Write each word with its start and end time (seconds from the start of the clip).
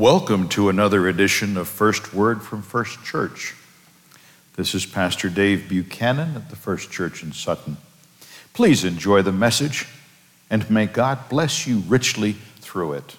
Welcome 0.00 0.48
to 0.48 0.70
another 0.70 1.08
edition 1.08 1.58
of 1.58 1.68
First 1.68 2.14
Word 2.14 2.40
from 2.40 2.62
First 2.62 3.04
Church. 3.04 3.54
This 4.56 4.74
is 4.74 4.86
Pastor 4.86 5.28
Dave 5.28 5.68
Buchanan 5.68 6.36
at 6.36 6.48
the 6.48 6.56
First 6.56 6.90
Church 6.90 7.22
in 7.22 7.32
Sutton. 7.32 7.76
Please 8.54 8.82
enjoy 8.82 9.20
the 9.20 9.30
message 9.30 9.86
and 10.48 10.70
may 10.70 10.86
God 10.86 11.28
bless 11.28 11.66
you 11.66 11.80
richly 11.80 12.32
through 12.60 12.94
it. 12.94 13.16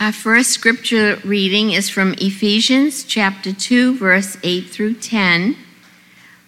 Our 0.00 0.10
first 0.10 0.50
scripture 0.50 1.20
reading 1.24 1.70
is 1.70 1.88
from 1.88 2.14
Ephesians 2.14 3.04
chapter 3.04 3.52
2, 3.52 3.96
verse 3.96 4.36
8 4.42 4.62
through 4.62 4.94
10. 4.94 5.56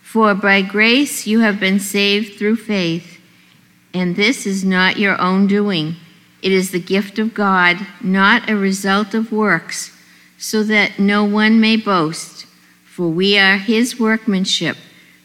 For 0.03 0.35
by 0.35 0.63
grace 0.63 1.29
you 1.29 1.39
have 1.39 1.61
been 1.61 1.79
saved 1.79 2.41
through 2.41 2.57
faith, 2.57 3.21
and 3.95 4.17
this 4.17 4.47
is 4.47 4.65
not 4.65 4.99
your 4.99 5.17
own 5.21 5.47
doing. 5.47 5.95
It 6.41 6.53
is 6.53 6.71
the 6.71 6.81
gift 6.81 7.19
of 7.19 7.35
God, 7.35 7.79
not 8.01 8.49
a 8.49 8.57
result 8.57 9.15
of 9.15 9.33
works, 9.33 9.97
so 10.37 10.63
that 10.63 10.99
no 10.99 11.25
one 11.25 11.61
may 11.61 11.77
boast. 11.77 12.47
For 12.85 13.09
we 13.09 13.39
are 13.39 13.59
his 13.59 13.99
workmanship, 13.99 14.77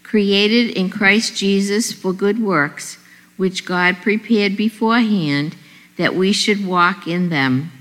created 0.04 0.76
in 0.76 0.90
Christ 0.90 1.36
Jesus 1.36 1.92
for 1.92 2.14
good 2.14 2.40
works, 2.40 2.98
which 3.38 3.66
God 3.66 3.98
prepared 3.98 4.56
beforehand 4.56 5.56
that 5.98 6.16
we 6.16 6.32
should 6.32 6.66
walk 6.66 7.08
in 7.08 7.30
them. 7.30 7.72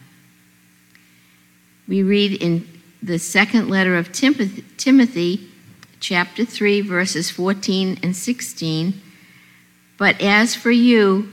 We 1.89 2.03
read 2.03 2.43
in 2.43 2.67
the 3.03 3.19
second 3.19 3.69
letter 3.69 3.97
of 3.97 4.13
Timothy, 4.13 5.49
chapter 6.01 6.45
3, 6.45 6.81
verses 6.83 7.31
14 7.31 7.99
and 8.03 8.15
16. 8.15 9.01
But 9.99 10.21
as 10.21 10.55
for 10.55 10.71
you, 10.71 11.33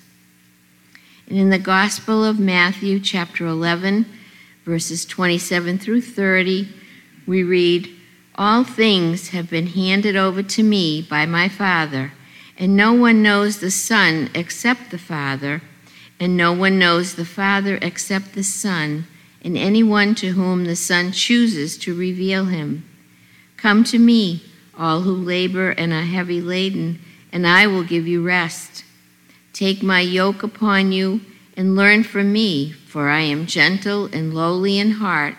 and 1.31 1.39
in 1.39 1.49
the 1.49 1.57
Gospel 1.57 2.25
of 2.25 2.41
Matthew, 2.41 2.99
chapter 2.99 3.45
11, 3.45 4.05
verses 4.65 5.05
27 5.05 5.79
through 5.79 6.01
30, 6.01 6.67
we 7.25 7.41
read, 7.41 7.89
All 8.35 8.65
things 8.65 9.29
have 9.29 9.49
been 9.49 9.67
handed 9.67 10.17
over 10.17 10.43
to 10.43 10.61
me 10.61 11.01
by 11.01 11.25
my 11.25 11.47
Father, 11.47 12.11
and 12.57 12.75
no 12.75 12.91
one 12.91 13.23
knows 13.23 13.61
the 13.61 13.71
Son 13.71 14.29
except 14.35 14.91
the 14.91 14.97
Father, 14.97 15.61
and 16.19 16.35
no 16.35 16.51
one 16.51 16.77
knows 16.77 17.15
the 17.15 17.23
Father 17.23 17.79
except 17.81 18.33
the 18.33 18.43
Son, 18.43 19.07
and 19.41 19.57
anyone 19.57 20.13
to 20.15 20.31
whom 20.31 20.65
the 20.65 20.75
Son 20.75 21.13
chooses 21.13 21.77
to 21.77 21.95
reveal 21.95 22.47
him. 22.47 22.83
Come 23.55 23.85
to 23.85 23.97
me, 23.97 24.43
all 24.77 25.03
who 25.03 25.13
labor 25.13 25.69
and 25.69 25.93
are 25.93 26.01
heavy 26.01 26.41
laden, 26.41 26.99
and 27.31 27.47
I 27.47 27.67
will 27.67 27.85
give 27.85 28.05
you 28.05 28.21
rest. 28.21 28.83
Take 29.53 29.83
my 29.83 29.99
yoke 30.01 30.43
upon 30.43 30.91
you 30.91 31.21
and 31.57 31.75
learn 31.75 32.03
from 32.03 32.31
me, 32.31 32.71
for 32.71 33.09
I 33.09 33.21
am 33.21 33.45
gentle 33.45 34.05
and 34.13 34.33
lowly 34.33 34.79
in 34.79 34.91
heart, 34.91 35.35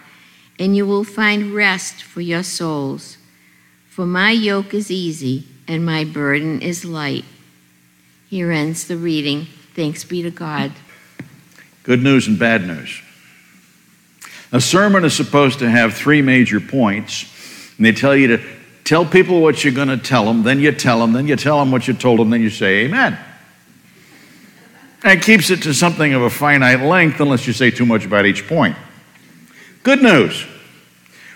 and 0.58 0.77
you 0.77 0.86
will 0.86 1.05
find 1.05 1.55
rest 1.55 2.02
for 2.02 2.20
your 2.20 2.42
souls. 2.42 3.16
For 3.88 4.06
my 4.06 4.30
yoke 4.30 4.74
is 4.74 4.90
easy 4.90 5.44
and 5.66 5.84
my 5.84 6.05
burden 6.05 6.60
is 6.60 6.84
light. 6.84 7.24
Here 8.28 8.50
ends 8.50 8.86
the 8.86 8.96
reading. 8.96 9.46
Thanks 9.74 10.05
be 10.05 10.22
to 10.22 10.30
God. 10.30 10.72
Good 11.83 12.02
news 12.02 12.27
and 12.28 12.39
bad 12.39 12.67
news. 12.67 13.02
A 14.52 14.61
sermon 14.61 15.05
is 15.05 15.14
supposed 15.14 15.58
to 15.61 15.70
have 15.70 15.95
three 15.95 16.22
major 16.22 16.61
points, 16.61 17.24
and 17.77 17.86
they 17.86 17.92
tell 17.92 18.14
you 18.14 18.36
to 18.36 18.45
tell 18.84 19.06
people 19.06 19.40
what 19.40 19.64
you're 19.64 19.72
going 19.72 19.89
to 19.89 19.96
tell 19.96 20.27
them, 20.27 20.42
then 20.42 20.61
you 20.61 20.72
tell 20.72 21.01
them, 21.01 21.12
then 21.12 21.27
you 21.27 21.36
tell 21.36 21.58
them 21.58 21.70
what 21.70 21.89
you 21.89 21.95
told 21.95 22.20
them, 22.20 22.30
then 22.30 22.42
you 22.42 22.51
say 22.51 22.84
amen. 22.84 23.18
And 25.05 25.20
keeps 25.20 25.51
it 25.51 25.63
to 25.63 25.74
something 25.74 26.13
of 26.14 26.23
a 26.23 26.30
finite 26.30 26.80
length 26.80 27.20
unless 27.20 27.46
you 27.46 27.52
say 27.52 27.70
too 27.70 27.86
much 27.86 28.05
about 28.05 28.24
each 28.24 28.46
point. 28.46 28.77
Good 29.83 30.02
news. 30.02 30.46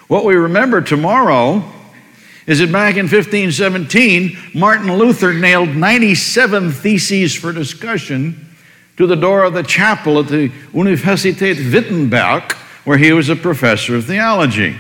What 0.09 0.25
we 0.25 0.37
remember 0.37 0.81
tomorrow 0.81 1.65
is 2.47 2.61
that 2.61 2.71
back 2.71 2.97
in 2.97 3.07
1517, 3.07 4.39
Martin 4.55 4.97
Luther 4.97 5.33
nailed 5.35 5.71
97 5.71 6.71
theses 6.71 7.35
for 7.35 7.53
discussion 7.53 8.55
to 8.97 9.07
the 9.07 9.17
door 9.17 9.43
of 9.43 9.53
the 9.53 9.65
chapel 9.65 10.21
at 10.21 10.29
the 10.29 10.51
Universität 10.73 11.73
Wittenberg, 11.73 12.53
where 12.85 12.99
he 12.99 13.13
was 13.13 13.29
a 13.29 13.37
professor 13.37 13.97
of 13.97 14.07
theology. 14.07 14.77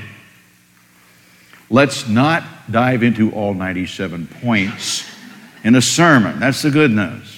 Let's 1.69 2.09
not 2.09 2.45
dive 2.71 3.03
into 3.03 3.33
all 3.33 3.53
97 3.53 4.29
points 4.41 5.05
in 5.65 5.75
a 5.75 5.83
sermon. 5.83 6.39
That's 6.39 6.63
the 6.63 6.71
good 6.71 6.93
news. 6.93 7.36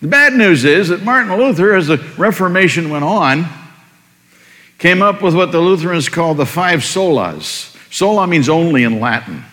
The 0.00 0.08
bad 0.08 0.32
news 0.32 0.64
is 0.64 0.88
that 0.88 1.02
Martin 1.02 1.36
Luther, 1.36 1.74
as 1.74 1.88
the 1.88 1.98
Reformation 2.16 2.88
went 2.88 3.04
on, 3.04 3.46
came 4.78 5.02
up 5.02 5.20
with 5.20 5.34
what 5.34 5.52
the 5.52 5.60
Lutherans 5.60 6.08
call 6.08 6.34
the 6.34 6.46
five 6.46 6.80
solas. 6.80 7.76
Sola 7.92 8.26
means 8.26 8.48
only 8.48 8.82
in 8.82 8.98
Latin. 8.98 9.44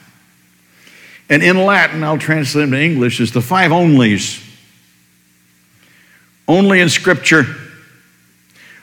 And 1.30 1.44
in 1.44 1.58
Latin, 1.58 2.02
I'll 2.02 2.18
translate 2.18 2.64
into 2.64 2.80
English, 2.80 3.20
is 3.20 3.34
the 3.34 3.42
five 3.42 3.72
onlys. 3.72 4.42
Only 6.48 6.80
in 6.80 6.88
Scripture, 6.88 7.44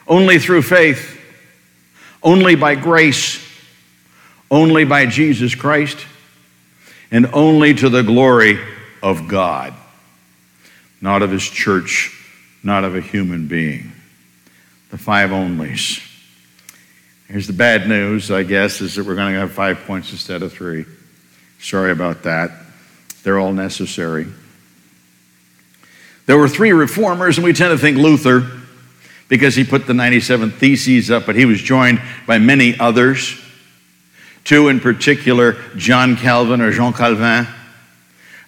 only 0.06 0.38
through 0.38 0.62
faith, 0.62 1.18
only 2.22 2.56
by 2.56 2.74
grace, 2.74 3.42
only 4.50 4.84
by 4.84 5.06
Jesus 5.06 5.54
Christ, 5.54 5.96
and 7.10 7.26
only 7.32 7.72
to 7.72 7.88
the 7.88 8.02
glory 8.02 8.60
of 9.02 9.28
God 9.28 9.72
not 11.04 11.20
of 11.20 11.30
his 11.30 11.42
church, 11.44 12.18
not 12.62 12.82
of 12.82 12.96
a 12.96 13.00
human 13.00 13.46
being. 13.46 13.92
The 14.90 14.96
five 14.96 15.28
onlys. 15.28 16.02
Here's 17.28 17.46
the 17.46 17.52
bad 17.52 17.86
news, 17.86 18.30
I 18.30 18.42
guess, 18.42 18.80
is 18.80 18.94
that 18.94 19.04
we're 19.04 19.14
going 19.14 19.34
to 19.34 19.38
have 19.38 19.52
five 19.52 19.80
points 19.80 20.12
instead 20.12 20.42
of 20.42 20.54
three. 20.54 20.86
Sorry 21.60 21.92
about 21.92 22.22
that. 22.22 22.52
They're 23.22 23.38
all 23.38 23.52
necessary. 23.52 24.26
There 26.24 26.38
were 26.38 26.48
three 26.48 26.72
reformers, 26.72 27.36
and 27.36 27.44
we 27.44 27.52
tend 27.52 27.72
to 27.72 27.78
think 27.78 27.98
Luther 27.98 28.50
because 29.28 29.54
he 29.54 29.62
put 29.62 29.86
the 29.86 29.92
97 29.92 30.52
Theses 30.52 31.10
up, 31.10 31.26
but 31.26 31.36
he 31.36 31.44
was 31.44 31.60
joined 31.60 32.00
by 32.26 32.38
many 32.38 32.78
others. 32.80 33.38
Two 34.42 34.68
in 34.68 34.80
particular, 34.80 35.58
John 35.76 36.16
Calvin 36.16 36.62
or 36.62 36.70
Jean 36.70 36.94
Calvin 36.94 37.46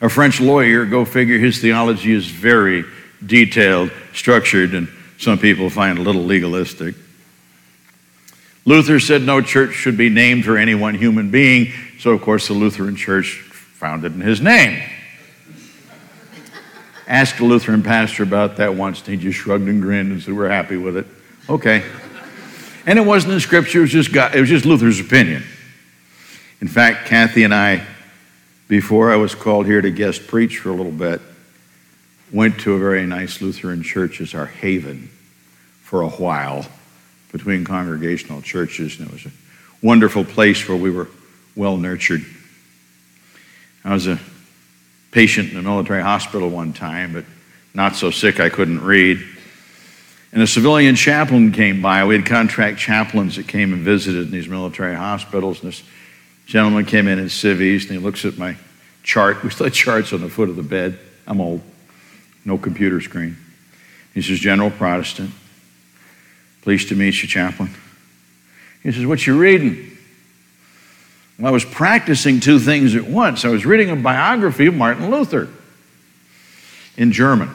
a 0.01 0.09
French 0.09 0.41
lawyer, 0.41 0.85
go 0.85 1.05
figure, 1.05 1.39
his 1.39 1.61
theology 1.61 2.13
is 2.13 2.27
very 2.27 2.85
detailed, 3.25 3.91
structured, 4.13 4.75
and 4.75 4.89
some 5.19 5.39
people 5.39 5.71
find 5.71 5.99
a 5.99 6.03
little 6.03 6.25
legalistic. 6.25 6.95
Luther 8.65 9.01
said 9.01 9.23
no 9.23 9.41
church 9.41 9.75
should 9.75 9.97
be 9.97 10.09
named 10.09 10.45
for 10.45 10.59
any 10.59 10.75
one 10.75 10.95
human 10.95 11.31
being, 11.31 11.73
so 11.99 12.11
of 12.11 12.21
course 12.21 12.49
the 12.49 12.55
Lutheran 12.55 12.97
Church 12.97 13.41
founded 13.51 14.15
in 14.15 14.21
his 14.21 14.41
name. 14.41 14.83
Asked 17.07 17.39
a 17.39 17.45
Lutheran 17.45 17.85
pastor 17.85 18.25
about 18.25 18.57
that 18.57 18.75
once, 18.75 18.99
and 19.01 19.09
he 19.09 19.17
just 19.17 19.39
shrugged 19.39 19.69
and 19.69 19.81
grinned 19.81 20.11
and 20.11 20.21
said, 20.21 20.35
We're 20.35 20.49
happy 20.49 20.77
with 20.77 20.97
it. 20.97 21.07
Okay. 21.49 21.85
And 22.85 22.99
it 22.99 23.03
wasn't 23.03 23.35
in 23.35 23.41
Scripture, 23.41 23.79
it 23.79 23.83
was 23.83 23.91
just, 23.93 24.13
God, 24.13 24.35
it 24.35 24.41
was 24.41 24.49
just 24.49 24.65
Luther's 24.65 24.99
opinion. 24.99 25.45
In 26.61 26.69
fact, 26.69 27.07
Kathy 27.07 27.45
and 27.45 27.55
I 27.55 27.87
before 28.69 29.13
I 29.13 29.17
was 29.17 29.35
called 29.35 29.67
here 29.67 29.81
to 29.81 29.91
guest 29.91 30.27
preach 30.27 30.59
for 30.59 30.71
a 30.71 30.75
little 30.75 30.93
bit, 30.93 31.21
went 32.33 32.61
to 32.61 32.75
a 32.75 32.79
very 32.79 33.07
nice 33.07 33.41
Lutheran 33.41 33.83
church 33.83 34.21
as 34.21 34.35
our 34.35 34.47
haven 34.47 35.11
for 35.83 36.03
a 36.03 36.09
while 36.09 36.67
between 37.33 37.65
congregational 37.65 38.43
churches, 38.43 38.99
and 38.99 39.09
it 39.09 39.13
was 39.13 39.27
a 39.27 39.33
wonderful 39.83 40.25
place 40.25 40.69
where 40.69 40.77
we 40.77 40.91
were 40.91 41.09
well 41.55 41.77
nurtured. 41.77 42.25
I 43.85 43.93
was 43.93 44.07
a 44.07 44.19
patient 45.13 45.53
in 45.53 45.57
a 45.57 45.63
military 45.63 46.03
hospital 46.03 46.49
one 46.49 46.73
time, 46.73 47.13
but 47.13 47.25
not 47.73 47.95
so 47.95 48.11
sick 48.11 48.41
I 48.41 48.49
couldn't 48.49 48.83
read. 48.83 49.25
And 50.33 50.43
a 50.43 50.47
civilian 50.47 50.97
chaplain 50.97 51.53
came 51.53 51.81
by. 51.81 52.05
We 52.05 52.17
had 52.17 52.27
contract 52.27 52.79
chaplains 52.79 53.37
that 53.37 53.47
came 53.47 53.73
and 53.73 53.83
visited 53.83 54.27
in 54.27 54.31
these 54.33 54.49
military 54.49 54.95
hospitals. 54.95 55.63
And 55.63 55.71
this 55.71 55.83
Gentleman 56.47 56.85
came 56.85 57.09
in 57.09 57.19
in 57.19 57.29
civies 57.29 57.85
and 57.85 57.93
he 57.93 57.99
looks 57.99 58.25
at 58.25 58.39
my 58.39 58.57
chart. 59.03 59.43
We 59.43 59.51
still 59.51 59.67
had 59.67 59.75
charts 59.75 60.13
on 60.13 60.21
the 60.21 60.29
foot 60.29 60.49
of 60.49 60.57
the 60.57 60.63
bed. 60.63 60.99
I'm 61.27 61.41
old, 61.41 61.61
no 62.45 62.57
computer 62.57 63.01
screen. 63.01 63.37
He 64.15 64.23
says, 64.23 64.39
General 64.39 64.71
Protestant, 64.71 65.33
pleased 66.63 66.89
to 66.89 66.95
meet 66.95 67.21
you, 67.21 67.29
chaplain. 67.29 67.71
He 68.83 68.93
says, 68.93 69.05
What 69.05 69.27
you 69.27 69.37
reading? 69.37 69.97
Well, 71.39 71.49
I 71.49 71.51
was 71.51 71.65
practicing 71.65 72.41
two 72.41 72.59
things 72.59 72.95
at 72.95 73.07
once. 73.07 73.45
I 73.45 73.49
was 73.49 73.67
reading 73.67 73.91
a 73.91 73.97
biography 73.97 74.67
of 74.67 74.75
Martin 74.75 75.11
Luther 75.11 75.49
in 76.97 77.13
German. 77.13 77.51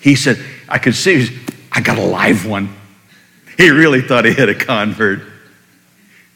He 0.00 0.16
said, 0.16 0.38
I 0.68 0.78
could 0.78 0.94
see, 0.94 1.28
I 1.70 1.80
got 1.80 1.96
a 1.98 2.04
live 2.04 2.44
one. 2.44 2.74
He 3.56 3.70
really 3.70 4.02
thought 4.02 4.24
he 4.24 4.34
had 4.34 4.48
a 4.48 4.54
convert. 4.54 5.31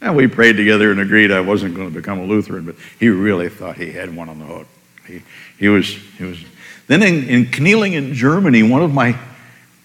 And 0.07 0.15
we 0.15 0.29
prayed 0.29 0.57
together 0.57 0.93
and 0.93 1.01
agreed 1.01 1.33
I 1.33 1.41
wasn't 1.41 1.75
going 1.75 1.89
to 1.89 1.95
become 1.95 2.21
a 2.21 2.25
Lutheran, 2.25 2.65
but 2.65 2.77
he 3.01 3.09
really 3.09 3.49
thought 3.49 3.77
he 3.77 3.91
had 3.91 4.15
one 4.15 4.29
on 4.29 4.39
the 4.39 4.45
hook. 4.45 4.69
He, 5.05 5.23
he 5.59 5.69
was, 5.69 5.97
he 6.17 6.23
was. 6.23 6.39
Then 6.87 7.03
in, 7.03 7.29
in 7.29 7.51
Kneeling, 7.51 7.95
in 7.95 8.15
Germany, 8.15 8.63
one 8.63 8.83
of 8.83 8.95
my 8.95 9.19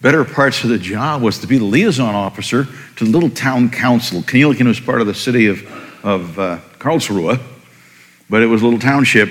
better 0.00 0.24
parts 0.24 0.62
of 0.62 0.70
the 0.70 0.78
job 0.78 1.22
was 1.22 1.40
to 1.40 1.48
be 1.48 1.58
the 1.58 1.64
liaison 1.64 2.14
officer 2.14 2.68
to 2.98 3.04
the 3.04 3.10
little 3.10 3.30
town 3.30 3.68
council. 3.68 4.22
Knielingen 4.22 4.68
was 4.68 4.78
part 4.78 5.00
of 5.00 5.08
the 5.08 5.14
city 5.14 5.48
of, 5.48 5.66
of 6.04 6.38
uh, 6.38 6.58
Karlsruhe, 6.78 7.40
but 8.30 8.42
it 8.42 8.46
was 8.46 8.62
a 8.62 8.64
little 8.64 8.78
township 8.78 9.28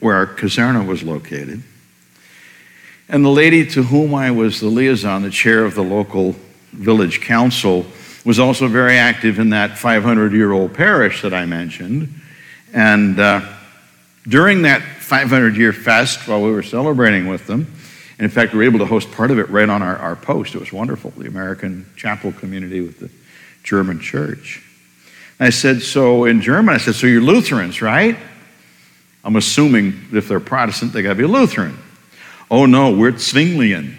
where 0.00 0.16
our 0.16 0.26
Kaserne 0.26 0.86
was 0.86 1.02
located. 1.02 1.62
And 3.10 3.22
the 3.22 3.28
lady 3.28 3.66
to 3.66 3.82
whom 3.82 4.14
I 4.14 4.30
was 4.30 4.60
the 4.60 4.68
liaison, 4.68 5.24
the 5.24 5.30
chair 5.30 5.66
of 5.66 5.74
the 5.74 5.84
local 5.84 6.36
village 6.72 7.20
council, 7.20 7.84
was 8.24 8.38
also 8.38 8.68
very 8.68 8.96
active 8.96 9.38
in 9.38 9.50
that 9.50 9.78
500 9.78 10.32
year 10.32 10.52
old 10.52 10.74
parish 10.74 11.22
that 11.22 11.34
I 11.34 11.46
mentioned. 11.46 12.08
And 12.72 13.18
uh, 13.18 13.42
during 14.26 14.62
that 14.62 14.82
500 14.82 15.56
year 15.56 15.72
fest, 15.72 16.28
while 16.28 16.42
we 16.42 16.50
were 16.50 16.62
celebrating 16.62 17.26
with 17.26 17.46
them, 17.46 17.66
and 18.18 18.24
in 18.24 18.30
fact, 18.30 18.52
we 18.52 18.58
were 18.58 18.64
able 18.64 18.78
to 18.78 18.86
host 18.86 19.10
part 19.10 19.30
of 19.30 19.38
it 19.38 19.48
right 19.50 19.68
on 19.68 19.82
our, 19.82 19.96
our 19.96 20.16
post. 20.16 20.54
It 20.54 20.58
was 20.58 20.72
wonderful, 20.72 21.10
the 21.16 21.26
American 21.26 21.86
chapel 21.96 22.32
community 22.32 22.80
with 22.80 23.00
the 23.00 23.10
German 23.62 24.00
church. 24.00 24.62
I 25.40 25.50
said, 25.50 25.82
So 25.82 26.24
in 26.24 26.40
German, 26.40 26.74
I 26.74 26.78
said, 26.78 26.94
So 26.94 27.06
you're 27.06 27.22
Lutherans, 27.22 27.82
right? 27.82 28.16
I'm 29.24 29.36
assuming 29.36 30.08
if 30.12 30.28
they're 30.28 30.40
Protestant, 30.40 30.92
they 30.92 31.02
got 31.02 31.10
to 31.10 31.14
be 31.14 31.24
Lutheran. 31.24 31.78
Oh 32.50 32.66
no, 32.66 32.96
we're 32.96 33.12
Zwinglian. 33.12 33.96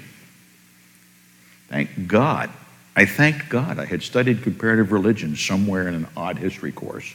Thank 1.69 2.07
God. 2.07 2.49
I 2.95 3.05
thanked 3.05 3.49
God 3.49 3.79
I 3.79 3.85
had 3.85 4.03
studied 4.03 4.43
comparative 4.43 4.91
religion 4.91 5.35
somewhere 5.35 5.87
in 5.87 5.95
an 5.95 6.07
odd 6.15 6.37
history 6.37 6.71
course 6.71 7.13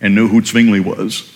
and 0.00 0.14
knew 0.14 0.28
who 0.28 0.42
Zwingli 0.42 0.80
was. 0.80 1.30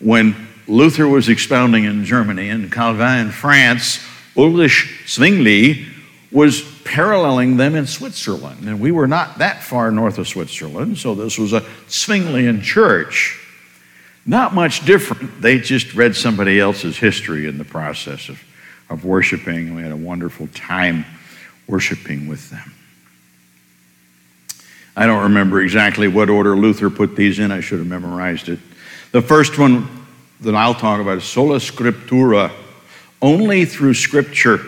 When 0.00 0.48
Luther 0.66 1.08
was 1.08 1.28
expounding 1.28 1.84
in 1.84 2.04
Germany 2.04 2.48
and 2.48 2.72
Calvin 2.72 3.26
in 3.26 3.30
France, 3.30 4.00
Ulrich 4.36 5.04
Zwingli 5.06 5.86
was 6.32 6.62
paralleling 6.84 7.56
them 7.56 7.76
in 7.76 7.86
Switzerland. 7.86 8.68
And 8.68 8.80
we 8.80 8.90
were 8.90 9.06
not 9.06 9.38
that 9.38 9.62
far 9.62 9.90
north 9.92 10.18
of 10.18 10.26
Switzerland, 10.26 10.98
so 10.98 11.14
this 11.14 11.38
was 11.38 11.52
a 11.52 11.60
Zwinglian 11.88 12.62
church. 12.62 13.40
Not 14.26 14.54
much 14.54 14.84
different. 14.84 15.40
They 15.40 15.58
just 15.58 15.94
read 15.94 16.16
somebody 16.16 16.58
else's 16.58 16.96
history 16.96 17.46
in 17.46 17.58
the 17.58 17.64
process 17.64 18.28
of, 18.28 18.42
of 18.90 19.04
worshiping, 19.04 19.74
we 19.74 19.82
had 19.82 19.92
a 19.92 19.96
wonderful 19.96 20.48
time 20.48 21.04
worshiping 21.68 22.26
with 22.26 22.50
them. 22.50 22.73
I 24.96 25.06
don't 25.06 25.24
remember 25.24 25.60
exactly 25.60 26.06
what 26.06 26.30
order 26.30 26.56
Luther 26.56 26.88
put 26.88 27.16
these 27.16 27.38
in. 27.38 27.50
I 27.50 27.60
should 27.60 27.78
have 27.78 27.88
memorized 27.88 28.48
it. 28.48 28.60
The 29.10 29.22
first 29.22 29.58
one 29.58 30.06
that 30.40 30.54
I'll 30.54 30.74
talk 30.74 31.00
about 31.00 31.18
is 31.18 31.24
sola 31.24 31.56
scriptura, 31.56 32.52
only 33.20 33.64
through 33.64 33.94
scripture. 33.94 34.60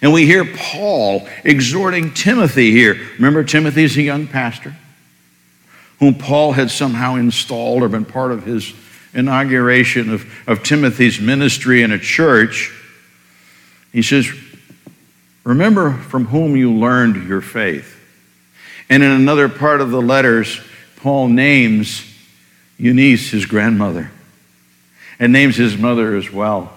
And 0.00 0.12
we 0.12 0.26
hear 0.26 0.44
Paul 0.44 1.26
exhorting 1.44 2.12
Timothy 2.14 2.70
here. 2.70 2.94
Remember, 3.16 3.42
Timothy's 3.42 3.96
a 3.96 4.02
young 4.02 4.26
pastor 4.26 4.76
whom 5.98 6.14
Paul 6.14 6.52
had 6.52 6.70
somehow 6.70 7.14
installed 7.16 7.82
or 7.82 7.88
been 7.88 8.04
part 8.04 8.32
of 8.32 8.44
his 8.44 8.74
inauguration 9.12 10.12
of, 10.12 10.26
of 10.48 10.62
Timothy's 10.62 11.20
ministry 11.20 11.82
in 11.82 11.92
a 11.92 11.98
church. 11.98 12.72
He 13.92 14.02
says, 14.02 14.28
Remember 15.44 15.92
from 15.92 16.26
whom 16.26 16.56
you 16.56 16.72
learned 16.72 17.28
your 17.28 17.40
faith 17.40 17.93
and 18.88 19.02
in 19.02 19.10
another 19.10 19.48
part 19.48 19.80
of 19.80 19.90
the 19.90 20.02
letters, 20.02 20.60
Paul 20.96 21.28
names 21.28 22.04
Eunice, 22.78 23.30
his 23.30 23.46
grandmother, 23.46 24.10
and 25.18 25.32
names 25.32 25.56
his 25.56 25.76
mother 25.76 26.16
as 26.16 26.30
well 26.30 26.72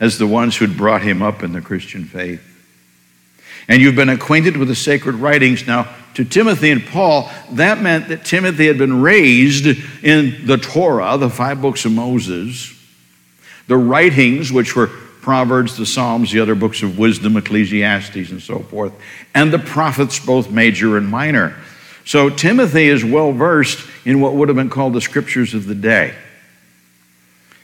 as 0.00 0.18
the 0.18 0.26
ones 0.26 0.56
who'd 0.56 0.76
brought 0.76 1.02
him 1.02 1.22
up 1.22 1.42
in 1.42 1.52
the 1.52 1.60
Christian 1.60 2.04
faith. 2.04 2.42
And 3.68 3.80
you've 3.80 3.96
been 3.96 4.10
acquainted 4.10 4.56
with 4.56 4.68
the 4.68 4.74
sacred 4.74 5.14
writings. 5.14 5.66
Now, 5.66 5.94
to 6.14 6.24
Timothy 6.24 6.70
and 6.70 6.84
Paul, 6.84 7.30
that 7.52 7.80
meant 7.80 8.08
that 8.08 8.24
Timothy 8.24 8.66
had 8.66 8.76
been 8.76 9.00
raised 9.00 9.66
in 10.04 10.46
the 10.46 10.58
Torah, 10.58 11.16
the 11.16 11.30
five 11.30 11.62
books 11.62 11.84
of 11.84 11.92
Moses, 11.92 12.72
the 13.66 13.76
writings, 13.76 14.52
which 14.52 14.76
were 14.76 14.90
Proverbs, 15.24 15.78
the 15.78 15.86
Psalms, 15.86 16.30
the 16.30 16.40
other 16.40 16.54
books 16.54 16.82
of 16.82 16.98
wisdom, 16.98 17.38
Ecclesiastes, 17.38 18.30
and 18.30 18.42
so 18.42 18.58
forth, 18.58 18.92
and 19.34 19.50
the 19.50 19.58
prophets, 19.58 20.18
both 20.18 20.50
major 20.50 20.98
and 20.98 21.08
minor. 21.08 21.56
So 22.04 22.28
Timothy 22.28 22.88
is 22.88 23.02
well 23.02 23.32
versed 23.32 23.88
in 24.04 24.20
what 24.20 24.34
would 24.34 24.50
have 24.50 24.56
been 24.56 24.68
called 24.68 24.92
the 24.92 25.00
scriptures 25.00 25.54
of 25.54 25.64
the 25.66 25.74
day. 25.74 26.14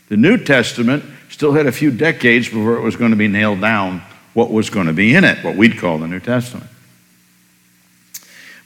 The 0.09 0.17
New 0.17 0.39
Testament 0.39 1.05
still 1.29 1.53
had 1.53 1.67
a 1.67 1.73
few 1.73 1.91
decades 1.91 2.49
before 2.49 2.79
it 2.79 2.81
was 2.81 2.97
going 2.97 3.11
to 3.11 3.17
be 3.17 3.29
nailed 3.29 3.61
down 3.61 4.01
what 4.33 4.51
was 4.51 4.71
going 4.71 4.87
to 4.87 4.95
be 4.95 5.15
in 5.15 5.25
it, 5.25 5.45
what 5.45 5.55
we'd 5.55 5.79
call 5.79 5.99
the 5.99 6.09
New 6.09 6.21
Testament. 6.21 6.71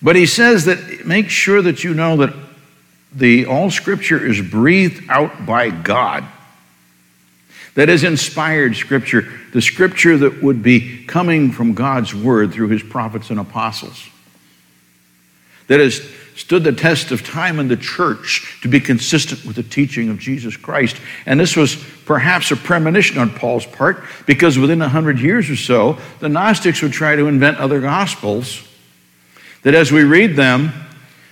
But 0.00 0.14
he 0.14 0.26
says 0.26 0.66
that 0.66 1.04
make 1.04 1.30
sure 1.30 1.60
that 1.62 1.82
you 1.82 1.94
know 1.94 2.16
that 2.18 2.32
the 3.12 3.46
all 3.46 3.72
scripture 3.72 4.24
is 4.24 4.40
breathed 4.40 5.02
out 5.08 5.44
by 5.44 5.70
God 5.70 6.24
that 7.74 7.88
is 7.88 8.04
inspired 8.04 8.76
scripture, 8.76 9.28
the 9.52 9.60
scripture 9.60 10.16
that 10.18 10.42
would 10.42 10.62
be 10.62 11.04
coming 11.04 11.50
from 11.50 11.74
God's 11.74 12.14
word 12.14 12.52
through 12.52 12.68
his 12.68 12.82
prophets 12.82 13.30
and 13.30 13.40
apostles, 13.40 14.08
that 15.66 15.80
has 15.80 16.00
stood 16.36 16.64
the 16.64 16.72
test 16.72 17.10
of 17.10 17.24
time 17.24 17.60
in 17.60 17.68
the 17.68 17.76
church 17.76 18.58
to 18.62 18.68
be 18.68 18.80
consistent 18.80 19.44
with 19.44 19.56
the 19.56 19.62
teaching 19.62 20.08
of 20.08 20.18
Jesus 20.18 20.56
Christ. 20.56 20.96
And 21.26 21.38
this 21.38 21.56
was 21.56 21.76
perhaps 22.06 22.50
a 22.50 22.56
premonition 22.56 23.18
on 23.18 23.30
Paul's 23.30 23.66
part 23.66 24.04
because 24.26 24.58
within 24.58 24.82
a 24.82 24.88
hundred 24.88 25.20
years 25.20 25.48
or 25.48 25.56
so, 25.56 25.98
the 26.18 26.28
Gnostics 26.28 26.82
would 26.82 26.92
try 26.92 27.14
to 27.14 27.26
invent 27.26 27.58
other 27.58 27.80
gospels 27.80 28.66
that 29.62 29.74
as 29.74 29.92
we 29.92 30.02
read 30.02 30.36
them, 30.36 30.72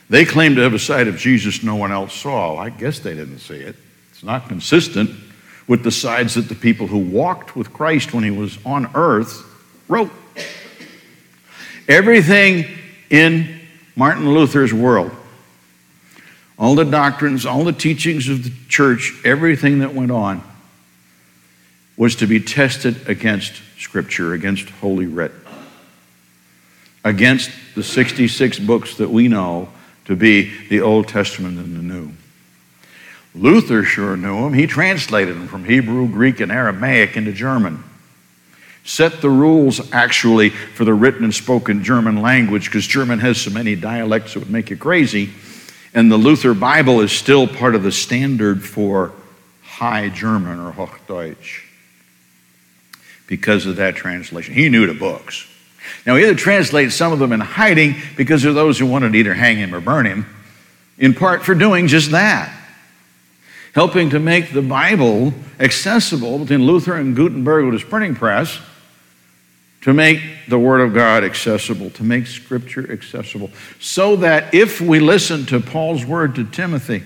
they 0.08 0.24
claim 0.24 0.54
to 0.56 0.62
have 0.62 0.74
a 0.74 0.78
side 0.78 1.08
of 1.08 1.16
Jesus 1.16 1.62
no 1.62 1.74
one 1.74 1.90
else 1.90 2.14
saw. 2.14 2.56
I 2.56 2.70
guess 2.70 3.00
they 3.00 3.14
didn't 3.14 3.40
see 3.40 3.56
it. 3.56 3.76
It's 4.12 4.22
not 4.22 4.48
consistent 4.48 5.10
with 5.66 5.84
the 5.84 5.90
sides 5.90 6.34
that 6.34 6.48
the 6.48 6.54
people 6.54 6.86
who 6.86 6.98
walked 6.98 7.56
with 7.56 7.72
Christ 7.72 8.12
when 8.12 8.24
he 8.24 8.30
was 8.30 8.58
on 8.64 8.90
earth 8.94 9.44
wrote. 9.88 10.10
Everything 11.88 12.66
in 13.10 13.60
Martin 13.94 14.32
Luther's 14.32 14.72
world, 14.72 15.12
all 16.58 16.74
the 16.74 16.84
doctrines, 16.84 17.44
all 17.44 17.64
the 17.64 17.72
teachings 17.72 18.28
of 18.28 18.44
the 18.44 18.52
church, 18.68 19.14
everything 19.24 19.80
that 19.80 19.94
went 19.94 20.10
on, 20.10 20.42
was 21.96 22.16
to 22.16 22.26
be 22.26 22.40
tested 22.40 23.08
against 23.08 23.54
Scripture, 23.78 24.32
against 24.32 24.68
Holy 24.70 25.06
Writ, 25.06 25.32
against 27.04 27.50
the 27.74 27.82
66 27.82 28.58
books 28.60 28.96
that 28.96 29.10
we 29.10 29.28
know 29.28 29.68
to 30.06 30.16
be 30.16 30.52
the 30.68 30.80
Old 30.80 31.08
Testament 31.08 31.58
and 31.58 31.76
the 31.76 31.82
New. 31.82 32.12
Luther 33.34 33.82
sure 33.82 34.16
knew 34.16 34.42
them. 34.42 34.52
He 34.52 34.66
translated 34.66 35.34
them 35.34 35.48
from 35.48 35.64
Hebrew, 35.64 36.08
Greek, 36.08 36.40
and 36.40 36.52
Aramaic 36.52 37.16
into 37.16 37.32
German. 37.32 37.82
Set 38.84 39.20
the 39.20 39.30
rules 39.30 39.92
actually 39.92 40.50
for 40.50 40.84
the 40.84 40.92
written 40.92 41.24
and 41.24 41.34
spoken 41.34 41.84
German 41.84 42.20
language 42.20 42.66
because 42.66 42.86
German 42.86 43.20
has 43.20 43.40
so 43.40 43.50
many 43.50 43.76
dialects 43.76 44.36
it 44.36 44.40
would 44.40 44.50
make 44.50 44.70
you 44.70 44.76
crazy. 44.76 45.30
And 45.94 46.10
the 46.10 46.16
Luther 46.16 46.52
Bible 46.52 47.00
is 47.00 47.12
still 47.12 47.46
part 47.46 47.74
of 47.74 47.82
the 47.82 47.92
standard 47.92 48.64
for 48.64 49.12
High 49.62 50.08
German 50.08 50.58
or 50.58 50.72
Hochdeutsch 50.72 51.64
because 53.26 53.66
of 53.66 53.76
that 53.76 53.94
translation. 53.94 54.52
He 54.52 54.68
knew 54.68 54.86
the 54.86 54.94
books. 54.94 55.48
Now, 56.06 56.16
he 56.16 56.24
had 56.24 56.36
to 56.36 56.42
translate 56.42 56.92
some 56.92 57.12
of 57.12 57.18
them 57.18 57.32
in 57.32 57.40
hiding 57.40 57.96
because 58.16 58.42
there 58.42 58.50
are 58.50 58.54
those 58.54 58.78
who 58.78 58.86
wanted 58.86 59.12
to 59.12 59.18
either 59.18 59.34
hang 59.34 59.56
him 59.56 59.74
or 59.74 59.80
burn 59.80 60.06
him, 60.06 60.26
in 60.98 61.14
part 61.14 61.44
for 61.44 61.54
doing 61.54 61.86
just 61.86 62.10
that 62.10 62.52
helping 63.72 64.10
to 64.10 64.18
make 64.18 64.52
the 64.52 64.62
Bible 64.62 65.32
accessible 65.58 66.38
between 66.38 66.66
Luther 66.66 66.94
and 66.94 67.16
Gutenberg 67.16 67.64
with 67.64 67.74
his 67.74 67.84
printing 67.84 68.14
press 68.14 68.60
to 69.82 69.92
make 69.92 70.20
the 70.46 70.58
Word 70.58 70.80
of 70.80 70.94
God 70.94 71.24
accessible, 71.24 71.90
to 71.90 72.04
make 72.04 72.26
Scripture 72.26 72.90
accessible, 72.90 73.50
so 73.80 74.16
that 74.16 74.54
if 74.54 74.80
we 74.80 75.00
listen 75.00 75.44
to 75.46 75.58
Paul's 75.58 76.04
word 76.04 76.36
to 76.36 76.44
Timothy, 76.44 77.02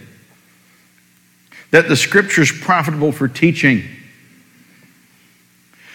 that 1.71 1.89
the 1.89 1.97
Scripture 1.97 2.43
is 2.43 2.53
profitable 2.53 3.13
for 3.13 3.29
teaching, 3.29 3.83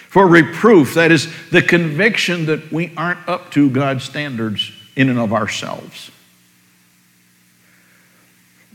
for 0.08 0.28
reproof, 0.28 0.96
that 0.96 1.12
is, 1.12 1.32
the 1.52 1.62
conviction 1.62 2.48
that 2.48 2.72
we 2.72 2.92
aren't 2.98 3.30
up 3.30 3.52
to 3.52 3.70
God's 3.70 4.04
standards 4.04 4.72
in 4.96 5.10
and 5.10 5.20
of 5.20 5.34
ourselves. 5.34 6.12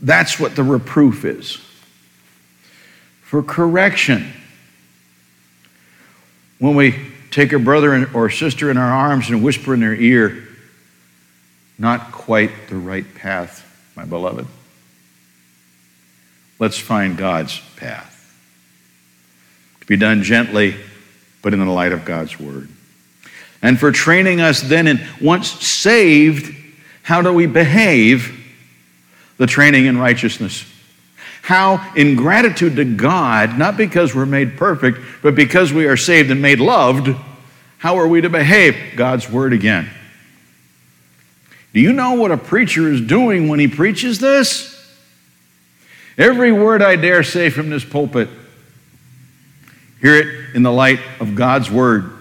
That's 0.01 0.39
what 0.39 0.55
the 0.55 0.63
reproof 0.63 1.25
is. 1.25 1.59
For 3.27 3.43
correction, 3.43 4.31
when 6.59 6.75
we 6.75 6.95
take 7.29 7.51
a 7.51 7.59
brother 7.59 8.09
or 8.13 8.29
sister 8.29 8.71
in 8.71 8.77
our 8.77 8.89
arms 8.89 9.29
and 9.29 9.43
whisper 9.43 9.73
in 9.73 9.81
their 9.81 9.93
ear, 9.93 10.47
not 11.77 12.13
quite 12.13 12.69
the 12.69 12.77
right 12.77 13.03
path, 13.15 13.65
my 13.97 14.05
beloved. 14.05 14.47
Let's 16.57 16.77
find 16.77 17.17
God's 17.17 17.59
path. 17.75 18.13
To 19.81 19.87
be 19.87 19.97
done 19.97 20.23
gently, 20.23 20.75
but 21.41 21.53
in 21.53 21.59
the 21.59 21.65
light 21.65 21.91
of 21.91 22.05
God's 22.05 22.39
word. 22.39 22.69
And 23.61 23.77
for 23.77 23.91
training 23.91 24.39
us 24.39 24.61
then 24.61 24.87
in 24.87 25.05
once 25.19 25.49
saved, 25.49 26.55
how 27.03 27.21
do 27.21 27.33
we 27.33 27.45
behave? 27.45 28.33
The 29.35 29.47
training 29.47 29.85
in 29.85 29.97
righteousness. 29.97 30.65
How, 31.47 31.93
in 31.95 32.17
gratitude 32.17 32.75
to 32.75 32.83
God, 32.83 33.57
not 33.57 33.77
because 33.77 34.13
we're 34.13 34.25
made 34.25 34.57
perfect, 34.57 34.99
but 35.21 35.33
because 35.33 35.71
we 35.71 35.85
are 35.85 35.95
saved 35.95 36.29
and 36.29 36.41
made 36.41 36.59
loved, 36.59 37.15
how 37.77 37.95
are 37.99 38.07
we 38.09 38.19
to 38.19 38.29
behave? 38.29 38.75
God's 38.97 39.29
word 39.29 39.53
again. 39.53 39.89
Do 41.73 41.79
you 41.79 41.93
know 41.93 42.15
what 42.15 42.31
a 42.31 42.37
preacher 42.37 42.91
is 42.91 42.99
doing 42.99 43.47
when 43.47 43.61
he 43.61 43.69
preaches 43.69 44.19
this? 44.19 44.77
Every 46.17 46.51
word 46.51 46.81
I 46.81 46.97
dare 46.97 47.23
say 47.23 47.49
from 47.49 47.69
this 47.69 47.85
pulpit, 47.85 48.27
hear 50.01 50.15
it 50.17 50.53
in 50.53 50.63
the 50.63 50.71
light 50.73 50.99
of 51.21 51.35
God's 51.35 51.71
word. 51.71 52.11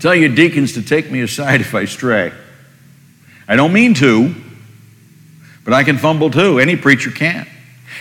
Tell 0.00 0.12
your 0.16 0.34
deacons 0.34 0.72
to 0.72 0.82
take 0.82 1.08
me 1.08 1.20
aside 1.20 1.60
if 1.60 1.72
I 1.72 1.84
stray. 1.84 2.32
I 3.46 3.54
don't 3.54 3.72
mean 3.72 3.94
to, 3.94 4.34
but 5.64 5.72
I 5.72 5.82
can 5.84 5.98
fumble 5.98 6.30
too. 6.30 6.58
Any 6.58 6.76
preacher 6.76 7.10
can. 7.10 7.46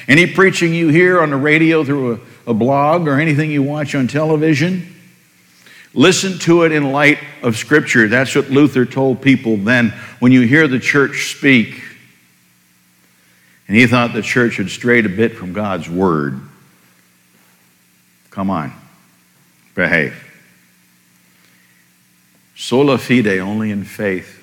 Any 0.08 0.28
preaching 0.28 0.74
you 0.74 0.90
hear 0.90 1.22
on 1.22 1.30
the 1.30 1.38
radio 1.38 1.84
through 1.84 2.14
a, 2.14 2.52
a 2.52 2.54
blog 2.54 3.08
or 3.08 3.20
anything 3.20 3.52
you 3.52 3.64
watch 3.64 3.96
on 3.96 4.08
television, 4.08 4.94
Listen 5.94 6.40
to 6.40 6.64
it 6.64 6.72
in 6.72 6.92
light 6.92 7.20
of 7.44 7.56
Scripture. 7.56 8.08
That's 8.08 8.36
what 8.36 8.50
Luther 8.50 8.86
told 8.86 9.22
people 9.22 9.58
then 9.58 9.92
when 10.20 10.32
you 10.32 10.42
hear 10.42 10.68
the 10.68 10.80
church 10.80 11.36
speak. 11.36 11.84
And 13.68 13.78
he 13.78 13.86
thought 13.86 14.14
the 14.14 14.24
church 14.24 14.58
had 14.58 14.70
strayed 14.70 15.06
a 15.06 15.10
bit 15.10 15.36
from 15.36 15.54
God's 15.54 15.88
word. 15.88 16.42
Come 18.32 18.50
on, 18.50 18.74
behave. 19.76 20.16
Sola 22.56 22.98
fide, 22.98 23.28
only 23.40 23.70
in 23.70 23.84
faith. 23.84 24.40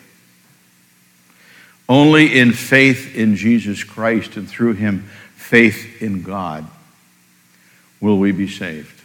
Only 1.91 2.39
in 2.39 2.53
faith 2.53 3.15
in 3.15 3.37
Jesus 3.37 3.85
Christ 3.85 4.37
and 4.37 4.49
through 4.49 4.75
him, 4.75 5.11
faith 5.35 6.01
in 6.01 6.23
God, 6.23 6.67
will 8.01 8.19
we 8.19 8.33
be 8.33 8.49
saved 8.49 9.01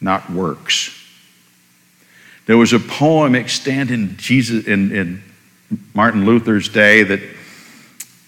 not 0.00 0.30
works. 0.30 0.92
There 2.46 2.56
was 2.56 2.72
a 2.72 2.78
poem 2.78 3.34
extant 3.34 3.90
in 3.90 4.16
Jesus 4.16 4.66
in, 4.66 4.94
in 4.94 5.22
Martin 5.94 6.24
Luther's 6.24 6.68
day 6.68 7.02
that 7.02 7.20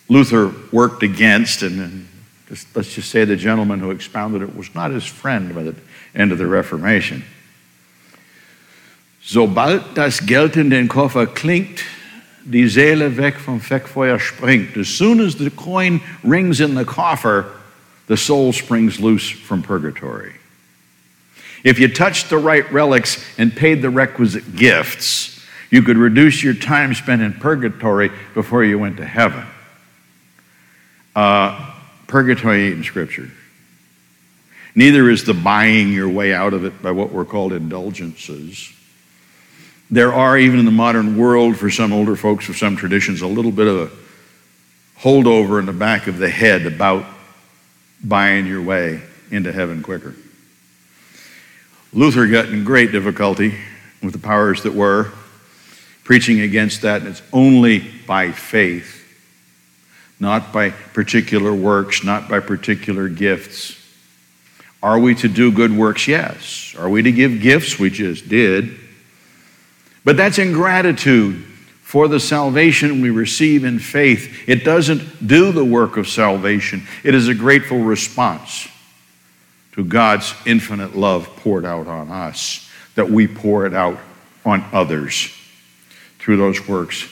Luther 0.09 0.53
worked 0.73 1.03
against, 1.03 1.63
and, 1.63 1.81
and 1.81 2.09
just, 2.49 2.75
let's 2.75 2.95
just 2.95 3.11
say 3.11 3.25
the 3.25 3.37
gentleman 3.37 3.79
who 3.79 3.91
expounded 3.91 4.43
it 4.43 4.57
was 4.57 4.75
not 4.75 4.91
his 4.91 5.05
friend 5.05 5.55
by 5.55 5.63
the 5.63 5.75
end 6.15 6.33
of 6.33 6.39
the 6.39 6.47
Reformation. 6.47 7.25
Sobald 9.23 9.95
das 9.95 10.21
Geld 10.21 10.57
in 10.57 10.71
den 10.71 10.89
Koffer 10.89 11.27
klingt, 11.27 11.85
die 12.45 12.69
Seele 12.69 13.17
weg 13.17 13.39
vom 13.39 13.61
Fegfeuer 13.61 14.19
springt. 14.19 14.77
As 14.77 14.89
soon 14.89 15.21
as 15.21 15.37
the 15.37 15.51
coin 15.51 16.01
rings 16.23 16.61
in 16.61 16.75
the 16.75 16.85
coffer, 16.85 17.47
the 18.07 18.17
soul 18.17 18.53
springs 18.53 19.01
loose 19.01 19.29
from 19.29 19.63
purgatory. 19.63 20.35
If 21.65 21.79
you 21.79 21.89
touched 21.89 22.31
the 22.31 22.39
right 22.39 22.71
relics 22.73 23.23
and 23.37 23.55
paid 23.55 23.83
the 23.83 23.91
requisite 23.91 24.57
gifts, 24.57 25.45
you 25.71 25.83
could 25.83 25.99
reduce 25.99 26.43
your 26.43 26.55
time 26.55 26.95
spent 26.95 27.21
in 27.21 27.35
purgatory 27.35 28.11
before 28.35 28.65
you 28.65 28.79
went 28.79 28.97
to 28.99 29.05
heaven. 29.05 29.45
Uh, 31.15 31.75
purgatory 32.07 32.73
in 32.73 32.85
Scripture. 32.85 33.31
Neither 34.75 35.11
is 35.11 35.25
the 35.25 35.35
buying 35.35 35.93
your 35.93 36.09
way 36.09 36.33
out 36.33 36.55
of 36.55 36.65
it 36.65 36.81
by 36.81 36.93
what 36.93 37.11
were 37.13 37.25
called 37.25 37.53
indulgences. 37.53 38.73
There 39.91 40.13
are, 40.13 40.37
even 40.37 40.59
in 40.59 40.67
the 40.67 40.71
modern 40.71 41.17
world, 41.17 41.57
for 41.57 41.71
some 41.71 41.93
older 41.93 42.15
folks 42.15 42.49
of 42.49 42.57
some 42.57 42.77
traditions, 42.77 43.23
a 43.23 43.27
little 43.27 43.53
bit 43.53 43.67
of 43.67 43.91
a 43.91 45.01
holdover 45.01 45.59
in 45.59 45.67
the 45.67 45.73
back 45.73 46.07
of 46.07 46.19
the 46.19 46.29
head 46.29 46.67
about 46.67 47.07
buying 48.05 48.47
your 48.47 48.63
way 48.63 49.01
into 49.31 49.51
heaven 49.51 49.83
quicker. 49.83 50.15
Luther 51.93 52.27
got 52.27 52.47
in 52.47 52.65
great 52.65 52.93
difficulty 52.93 53.55
with 54.03 54.13
the 54.13 54.19
powers 54.19 54.63
that 54.65 54.75
were, 54.75 55.11
preaching 56.05 56.41
against 56.41 56.83
that, 56.83 57.01
and 57.01 57.11
it's 57.11 57.23
only 57.33 57.79
by 58.07 58.31
faith, 58.31 58.95
not 60.21 60.53
by 60.53 60.71
particular 60.71 61.53
works, 61.53 62.05
not 62.05 62.29
by 62.29 62.41
particular 62.41 63.09
gifts. 63.09 63.75
Are 64.83 64.99
we 64.99 65.15
to 65.17 65.29
do 65.29 65.51
good 65.51 65.75
works? 65.75 66.07
Yes. 66.07 66.75
Are 66.79 66.89
we 66.89 67.03
to 67.03 67.13
give 67.13 67.41
gifts? 67.41 67.79
We 67.79 67.91
just 67.91 68.29
did. 68.29 68.79
But 70.05 70.17
that's 70.17 70.39
in 70.39 70.53
gratitude 70.53 71.45
for 71.83 72.07
the 72.07 72.21
salvation 72.21 73.01
we 73.01 73.11
receive 73.11 73.65
in 73.65 73.79
faith. 73.79 74.47
It 74.47 74.65
doesn't 74.65 75.27
do 75.27 75.53
the 75.53 75.65
work 75.65 75.97
of 75.97 76.07
salvation, 76.07 76.87
it 77.03 77.15
is 77.15 77.29
a 77.29 77.35
grateful 77.35 77.79
response 77.79 78.69
to 79.73 79.85
God's 79.85 80.35
infinite 80.45 80.97
love 80.97 81.29
poured 81.37 81.65
out 81.65 81.87
on 81.87 82.11
us, 82.11 82.69
that 82.97 83.09
we 83.09 83.29
pour 83.29 83.65
it 83.65 83.73
out 83.73 83.97
on 84.45 84.65
others 84.73 85.33
through 86.19 86.37
those 86.37 86.67
works, 86.67 87.09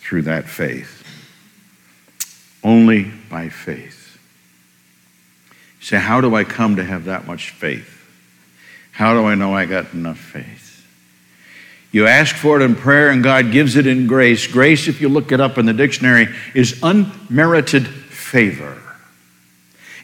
through 0.00 0.22
that 0.22 0.48
faith. 0.48 1.02
Only 2.64 3.04
by 3.30 3.48
faith. 3.48 4.18
Say, 5.80 5.98
how 5.98 6.20
do 6.20 6.34
I 6.34 6.44
come 6.44 6.76
to 6.76 6.84
have 6.84 7.04
that 7.04 7.26
much 7.26 7.50
faith? 7.50 7.90
How 8.90 9.14
do 9.14 9.26
I 9.26 9.34
know 9.34 9.54
I 9.54 9.66
got 9.66 9.92
enough 9.92 10.18
faith? 10.18 10.63
You 11.94 12.08
ask 12.08 12.34
for 12.34 12.60
it 12.60 12.64
in 12.64 12.74
prayer 12.74 13.10
and 13.10 13.22
God 13.22 13.52
gives 13.52 13.76
it 13.76 13.86
in 13.86 14.08
grace. 14.08 14.48
Grace, 14.48 14.88
if 14.88 15.00
you 15.00 15.08
look 15.08 15.30
it 15.30 15.40
up 15.40 15.58
in 15.58 15.66
the 15.66 15.72
dictionary, 15.72 16.26
is 16.52 16.80
unmerited 16.82 17.86
favor. 17.86 18.76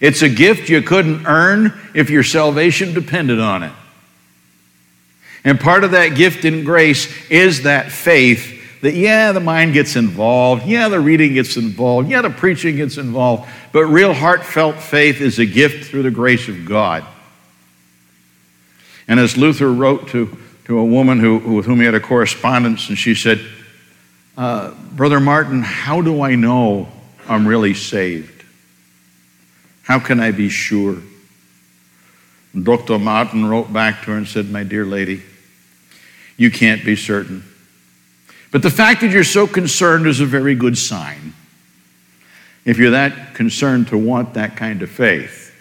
It's 0.00 0.22
a 0.22 0.28
gift 0.28 0.68
you 0.68 0.82
couldn't 0.82 1.26
earn 1.26 1.76
if 1.92 2.08
your 2.08 2.22
salvation 2.22 2.94
depended 2.94 3.40
on 3.40 3.64
it. 3.64 3.72
And 5.42 5.58
part 5.58 5.82
of 5.82 5.90
that 5.90 6.10
gift 6.10 6.44
in 6.44 6.62
grace 6.62 7.28
is 7.28 7.64
that 7.64 7.90
faith 7.90 8.80
that, 8.82 8.94
yeah, 8.94 9.32
the 9.32 9.40
mind 9.40 9.72
gets 9.72 9.96
involved. 9.96 10.66
Yeah, 10.66 10.88
the 10.90 11.00
reading 11.00 11.34
gets 11.34 11.56
involved. 11.56 12.08
Yeah, 12.08 12.22
the 12.22 12.30
preaching 12.30 12.76
gets 12.76 12.98
involved. 12.98 13.50
But 13.72 13.86
real 13.86 14.14
heartfelt 14.14 14.76
faith 14.76 15.20
is 15.20 15.40
a 15.40 15.44
gift 15.44 15.90
through 15.90 16.04
the 16.04 16.12
grace 16.12 16.48
of 16.48 16.66
God. 16.66 17.04
And 19.08 19.18
as 19.18 19.36
Luther 19.36 19.72
wrote 19.72 20.06
to, 20.10 20.38
to 20.70 20.78
a 20.78 20.84
woman 20.84 21.18
who, 21.18 21.38
with 21.38 21.66
whom 21.66 21.80
he 21.80 21.84
had 21.84 21.96
a 21.96 22.00
correspondence, 22.00 22.90
and 22.90 22.96
she 22.96 23.12
said, 23.12 23.44
uh, 24.36 24.72
Brother 24.92 25.18
Martin, 25.18 25.62
how 25.62 26.00
do 26.00 26.22
I 26.22 26.36
know 26.36 26.86
I'm 27.26 27.44
really 27.44 27.74
saved? 27.74 28.44
How 29.82 29.98
can 29.98 30.20
I 30.20 30.30
be 30.30 30.48
sure? 30.48 30.98
Dr. 32.62 33.00
Martin 33.00 33.46
wrote 33.46 33.72
back 33.72 34.02
to 34.02 34.12
her 34.12 34.16
and 34.16 34.28
said, 34.28 34.48
My 34.48 34.62
dear 34.62 34.84
lady, 34.84 35.24
you 36.36 36.52
can't 36.52 36.84
be 36.84 36.94
certain. 36.94 37.42
But 38.52 38.62
the 38.62 38.70
fact 38.70 39.00
that 39.00 39.10
you're 39.10 39.24
so 39.24 39.48
concerned 39.48 40.06
is 40.06 40.20
a 40.20 40.26
very 40.26 40.54
good 40.54 40.78
sign. 40.78 41.34
If 42.64 42.78
you're 42.78 42.92
that 42.92 43.34
concerned 43.34 43.88
to 43.88 43.98
want 43.98 44.34
that 44.34 44.56
kind 44.56 44.82
of 44.82 44.90
faith, 44.90 45.52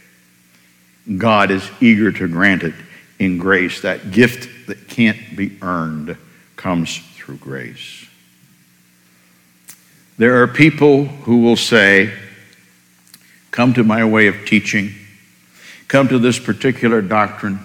God 1.18 1.50
is 1.50 1.68
eager 1.82 2.12
to 2.12 2.28
grant 2.28 2.62
it 2.62 2.76
in 3.18 3.40
grace. 3.40 3.82
That 3.82 4.12
gift 4.12 4.59
can't 5.00 5.38
be 5.38 5.58
earned 5.62 6.18
comes 6.58 6.98
through 7.16 7.38
grace. 7.38 8.06
There 10.18 10.42
are 10.42 10.48
people 10.48 11.06
who 11.06 11.38
will 11.38 11.56
say, 11.56 12.14
come 13.50 13.74
to 13.76 13.86
my 13.86 14.04
way 14.04 14.28
of 14.28 14.46
teaching, 14.46 14.94
come 15.88 16.10
to 16.10 16.20
this 16.20 16.38
particular 16.38 17.02
doctrine, 17.02 17.60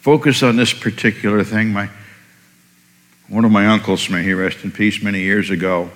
focus 0.00 0.42
on 0.42 0.56
this 0.56 0.72
particular 0.72 1.44
thing. 1.44 1.74
My, 1.74 1.90
one 3.28 3.44
of 3.44 3.50
my 3.50 3.66
uncles, 3.66 4.08
may 4.08 4.22
he 4.22 4.32
rest 4.32 4.64
in 4.64 4.70
peace, 4.70 5.02
many 5.02 5.20
years 5.20 5.50
ago, 5.50 5.90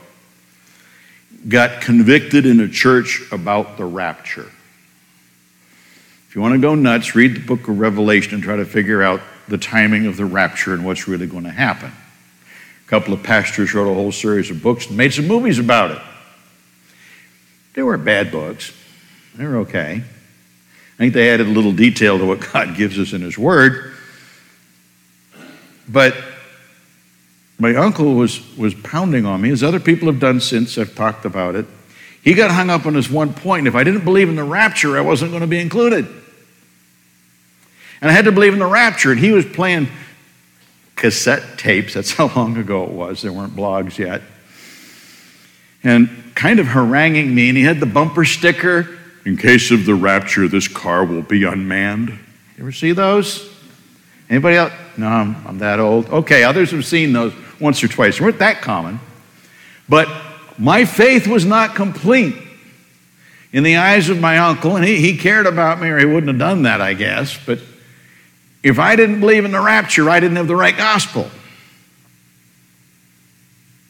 got 1.49 1.81
convicted 1.81 2.45
in 2.45 2.61
a 2.61 2.69
church 2.69 3.23
about 3.33 3.79
the 3.79 3.87
rapture. 3.87 4.51
If 6.29 6.35
you 6.35 6.43
want 6.43 6.53
to 6.53 6.61
go 6.61 6.75
nuts, 6.75 7.15
read 7.15 7.35
the 7.35 7.41
book 7.41 7.67
of 7.67 7.79
Revelation 7.79 8.35
and 8.35 8.43
try 8.43 8.57
to 8.57 8.67
figure 8.67 9.03
out 9.03 9.23
the 9.51 9.59
timing 9.59 10.07
of 10.07 10.17
the 10.17 10.25
rapture 10.25 10.73
and 10.73 10.85
what's 10.85 11.07
really 11.07 11.27
going 11.27 11.45
to 11.45 11.51
happen. 11.51 11.93
A 12.87 12.89
couple 12.89 13.13
of 13.13 13.23
pastors 13.23 13.75
wrote 13.75 13.91
a 13.91 13.95
whole 13.95 14.13
series 14.13 14.51
of 14.51 14.63
books 14.63 14.87
and 14.87 14.97
made 14.97 15.13
some 15.13 15.27
movies 15.27 15.59
about 15.59 15.91
it. 15.91 16.03
They 17.75 17.83
weren't 17.83 18.05
bad 18.05 18.33
books, 18.33 18.73
they 19.35 19.45
were 19.45 19.59
okay. 19.59 20.03
I 20.03 20.99
think 20.99 21.15
they 21.15 21.31
added 21.31 21.47
a 21.47 21.51
little 21.51 21.73
detail 21.73 22.19
to 22.19 22.25
what 22.25 22.41
God 22.53 22.77
gives 22.77 22.99
us 22.99 23.13
in 23.13 23.23
His 23.23 23.37
Word. 23.37 23.95
But 25.89 26.15
my 27.59 27.75
uncle 27.75 28.15
was, 28.15 28.57
was 28.57 28.75
pounding 28.75 29.27
on 29.27 29.43
me, 29.43 29.51
as 29.51 29.63
other 29.63 29.81
people 29.81 30.07
have 30.07 30.21
done 30.21 30.41
since 30.41 30.79
I've 30.79 30.95
talked 30.95 31.25
about 31.25 31.57
it. 31.57 31.67
He 32.23 32.35
got 32.35 32.51
hung 32.51 32.71
up 32.71 32.87
on 32.87 32.93
this 32.93 33.11
one 33.11 33.35
point. 33.35 33.67
If 33.67 33.75
I 33.75 33.83
didn't 33.83 34.05
believe 34.05 34.29
in 34.29 34.37
the 34.37 34.45
rapture, 34.45 34.97
I 34.97 35.01
wasn't 35.01 35.31
going 35.31 35.41
to 35.41 35.47
be 35.47 35.59
included. 35.59 36.07
And 38.01 38.11
I 38.11 38.15
had 38.15 38.25
to 38.25 38.33
believe 38.33 38.53
in 38.53 38.59
the 38.59 38.67
rapture. 38.67 39.11
And 39.11 39.21
he 39.21 39.33
was 39.33 39.45
playing 39.45 39.89
cassette 40.97 41.59
tapes. 41.59 41.95
That's 41.95 42.13
how 42.13 42.29
long 42.35 42.57
ago 42.57 42.85
it 42.85 42.91
was. 42.91 43.23
There 43.23 43.33
weren't 43.33 43.55
blogs 43.55 43.99
yet. 43.99 44.23
And 45.83 46.33
kind 46.35 46.61
of 46.61 46.69
haranguing 46.69 47.35
me. 47.35 47.49
And 47.49 47.59
he 47.59 47.65
had 47.65 47.81
the 47.81 47.87
bumper 47.87 48.25
sticker 48.25 48.99
In 49.25 49.37
case 49.37 49.71
of 49.71 49.85
the 49.85 49.95
rapture, 49.95 50.49
this 50.49 50.67
car 50.67 51.05
will 51.05 51.23
be 51.23 51.45
unmanned. 51.45 52.09
You 52.09 52.17
ever 52.61 52.73
see 52.73 52.93
those? 52.93 53.51
Anybody 54.31 54.57
else? 54.57 54.73
No, 54.97 55.09
I'm, 55.09 55.37
I'm 55.47 55.59
that 55.59 55.79
old. 55.79 56.09
Okay, 56.09 56.43
others 56.43 56.71
have 56.71 56.87
seen 56.87 57.13
those 57.13 57.35
once 57.61 57.85
or 57.85 57.89
twice. 57.89 58.19
They 58.19 58.25
weren't 58.25 58.39
that 58.39 58.63
common. 58.63 59.01
But 59.89 60.09
my 60.59 60.85
faith 60.85 61.27
was 61.27 61.45
not 61.45 61.75
complete 61.75 62.35
in 63.53 63.63
the 63.63 63.77
eyes 63.77 64.09
of 64.09 64.21
my 64.21 64.39
uncle, 64.39 64.77
and 64.77 64.85
he, 64.85 64.97
he 64.97 65.17
cared 65.17 65.47
about 65.47 65.81
me, 65.81 65.89
or 65.89 65.99
he 65.99 66.05
wouldn't 66.05 66.29
have 66.29 66.39
done 66.39 66.63
that, 66.63 66.81
I 66.81 66.95
guess. 66.95 67.39
But 67.45 67.59
if 68.63 68.79
I 68.79 68.97
didn't 68.97 69.21
believe 69.21 69.45
in 69.45 69.53
the 69.53 69.61
rapture, 69.61 70.09
I 70.11 70.21
didn't 70.21 70.37
have 70.37 70.49
the 70.49 70.57
right 70.57 70.77
gospel. 70.77 71.31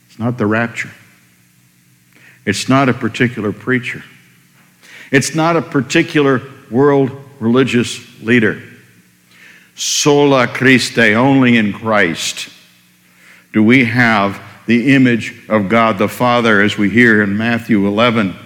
It's 0.08 0.18
not 0.18 0.38
the 0.38 0.46
rapture, 0.46 0.90
it's 2.44 2.68
not 2.68 2.88
a 2.88 2.94
particular 2.94 3.52
preacher, 3.52 4.04
it's 5.10 5.34
not 5.34 5.56
a 5.56 5.62
particular 5.62 6.42
world 6.70 7.10
religious 7.38 8.20
leader. 8.20 8.62
Sola 9.74 10.46
Christe, 10.46 10.98
only 10.98 11.56
in 11.56 11.72
Christ, 11.72 12.50
do 13.52 13.64
we 13.64 13.86
have 13.86 14.40
the 14.70 14.94
image 14.94 15.34
of 15.48 15.68
God 15.68 15.98
the 15.98 16.06
Father, 16.06 16.60
as 16.60 16.78
we 16.78 16.88
hear 16.90 17.22
in 17.22 17.36
Matthew 17.36 17.88
11. 17.88 18.36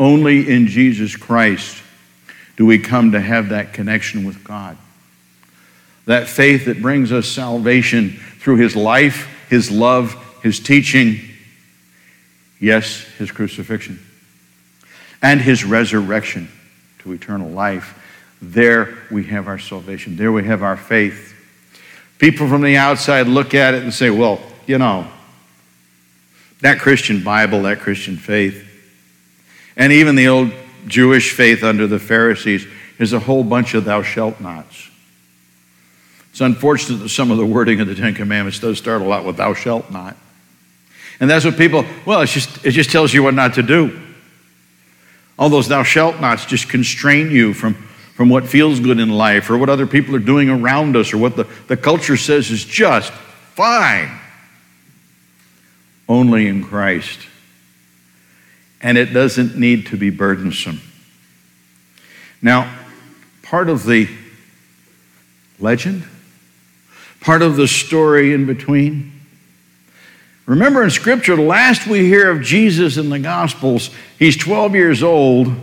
Only 0.00 0.50
in 0.50 0.66
Jesus 0.66 1.14
Christ 1.14 1.80
do 2.60 2.66
we 2.66 2.78
come 2.78 3.12
to 3.12 3.20
have 3.20 3.48
that 3.48 3.72
connection 3.72 4.26
with 4.26 4.44
God. 4.44 4.76
That 6.04 6.28
faith 6.28 6.66
that 6.66 6.82
brings 6.82 7.10
us 7.10 7.26
salvation 7.26 8.10
through 8.10 8.56
His 8.56 8.76
life, 8.76 9.46
His 9.48 9.70
love, 9.70 10.14
His 10.42 10.60
teaching, 10.60 11.20
yes, 12.60 13.00
His 13.16 13.32
crucifixion, 13.32 13.98
and 15.22 15.40
His 15.40 15.64
resurrection 15.64 16.50
to 16.98 17.12
eternal 17.14 17.48
life. 17.48 17.98
There 18.42 18.98
we 19.10 19.24
have 19.24 19.48
our 19.48 19.58
salvation. 19.58 20.16
There 20.16 20.30
we 20.30 20.44
have 20.44 20.62
our 20.62 20.76
faith. 20.76 21.34
People 22.18 22.46
from 22.46 22.60
the 22.60 22.76
outside 22.76 23.26
look 23.26 23.54
at 23.54 23.72
it 23.72 23.82
and 23.84 23.94
say, 23.94 24.10
well, 24.10 24.38
you 24.66 24.76
know, 24.76 25.10
that 26.60 26.78
Christian 26.78 27.24
Bible, 27.24 27.62
that 27.62 27.80
Christian 27.80 28.18
faith, 28.18 28.66
and 29.78 29.94
even 29.94 30.14
the 30.14 30.28
old 30.28 30.52
Jewish 30.86 31.32
faith 31.32 31.62
under 31.62 31.86
the 31.86 31.98
Pharisees 31.98 32.66
is 32.98 33.12
a 33.12 33.18
whole 33.18 33.44
bunch 33.44 33.74
of 33.74 33.84
thou 33.84 34.02
shalt 34.02 34.40
nots. 34.40 34.88
It's 36.30 36.40
unfortunate 36.40 36.98
that 36.98 37.08
some 37.08 37.30
of 37.30 37.38
the 37.38 37.46
wording 37.46 37.80
of 37.80 37.88
the 37.88 37.94
Ten 37.94 38.14
Commandments 38.14 38.60
does 38.60 38.78
start 38.78 39.02
a 39.02 39.04
lot 39.04 39.24
with 39.24 39.36
thou 39.36 39.54
shalt 39.54 39.90
not. 39.90 40.16
And 41.18 41.28
that's 41.28 41.44
what 41.44 41.58
people, 41.58 41.84
well, 42.06 42.22
it's 42.22 42.32
just, 42.32 42.64
it 42.64 42.70
just 42.70 42.90
tells 42.90 43.12
you 43.12 43.22
what 43.22 43.34
not 43.34 43.54
to 43.54 43.62
do. 43.62 44.00
All 45.38 45.48
those 45.48 45.68
thou 45.68 45.82
shalt 45.82 46.20
nots 46.20 46.46
just 46.46 46.68
constrain 46.68 47.30
you 47.30 47.52
from, 47.54 47.74
from 48.14 48.28
what 48.28 48.46
feels 48.46 48.78
good 48.80 49.00
in 49.00 49.10
life 49.10 49.50
or 49.50 49.58
what 49.58 49.68
other 49.68 49.86
people 49.86 50.14
are 50.14 50.20
doing 50.20 50.48
around 50.48 50.96
us 50.96 51.12
or 51.12 51.18
what 51.18 51.36
the, 51.36 51.44
the 51.66 51.76
culture 51.76 52.16
says 52.16 52.50
is 52.50 52.64
just 52.64 53.12
fine 53.12 54.18
only 56.08 56.46
in 56.46 56.64
Christ. 56.64 57.20
And 58.80 58.96
it 58.96 59.12
doesn't 59.12 59.56
need 59.56 59.86
to 59.88 59.96
be 59.96 60.10
burdensome. 60.10 60.80
Now, 62.40 62.74
part 63.42 63.68
of 63.68 63.84
the 63.84 64.08
legend, 65.58 66.04
part 67.20 67.42
of 67.42 67.56
the 67.56 67.68
story 67.68 68.32
in 68.32 68.46
between. 68.46 69.12
Remember 70.46 70.82
in 70.82 70.90
Scripture, 70.90 71.36
the 71.36 71.42
last 71.42 71.86
we 71.86 72.00
hear 72.06 72.30
of 72.30 72.42
Jesus 72.42 72.96
in 72.96 73.10
the 73.10 73.18
Gospels, 73.18 73.90
he's 74.18 74.36
12 74.36 74.74
years 74.74 75.02
old 75.02 75.54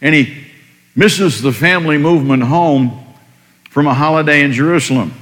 and 0.00 0.14
he 0.14 0.44
misses 0.94 1.40
the 1.40 1.52
family 1.52 1.98
movement 1.98 2.42
home 2.42 3.04
from 3.70 3.86
a 3.86 3.94
holiday 3.94 4.42
in 4.42 4.52
Jerusalem. 4.52 5.12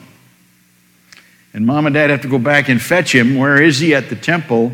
And 1.55 1.65
mom 1.67 1.87
and 1.87 1.95
dad 1.95 2.11
have 2.11 2.23
to 2.23 2.29
go 2.29 2.39
back 2.39 2.69
and 2.69 2.83
fetch 2.83 3.15
him. 3.15 3.37
Where 3.37 3.63
is 3.63 3.79
he 3.79 3.95
at 3.95 4.09
the 4.09 4.17
temple? 4.17 4.73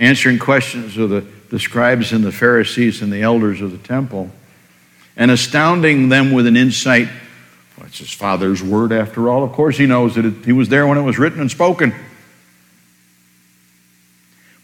Answering 0.00 0.38
questions 0.38 0.96
of 0.96 1.10
the, 1.10 1.20
the 1.50 1.60
scribes 1.60 2.12
and 2.12 2.24
the 2.24 2.32
Pharisees 2.32 3.02
and 3.02 3.12
the 3.12 3.20
elders 3.20 3.60
of 3.60 3.70
the 3.70 3.78
temple, 3.78 4.30
and 5.14 5.30
astounding 5.30 6.08
them 6.08 6.32
with 6.32 6.46
an 6.46 6.56
insight. 6.56 7.08
Well, 7.76 7.86
it's 7.86 7.98
his 7.98 8.10
father's 8.10 8.62
word 8.62 8.92
after 8.92 9.28
all. 9.28 9.44
Of 9.44 9.52
course, 9.52 9.76
he 9.76 9.84
knows 9.84 10.14
that 10.14 10.24
it, 10.24 10.44
he 10.46 10.52
was 10.52 10.70
there 10.70 10.86
when 10.86 10.96
it 10.96 11.02
was 11.02 11.18
written 11.18 11.38
and 11.38 11.50
spoken. 11.50 11.94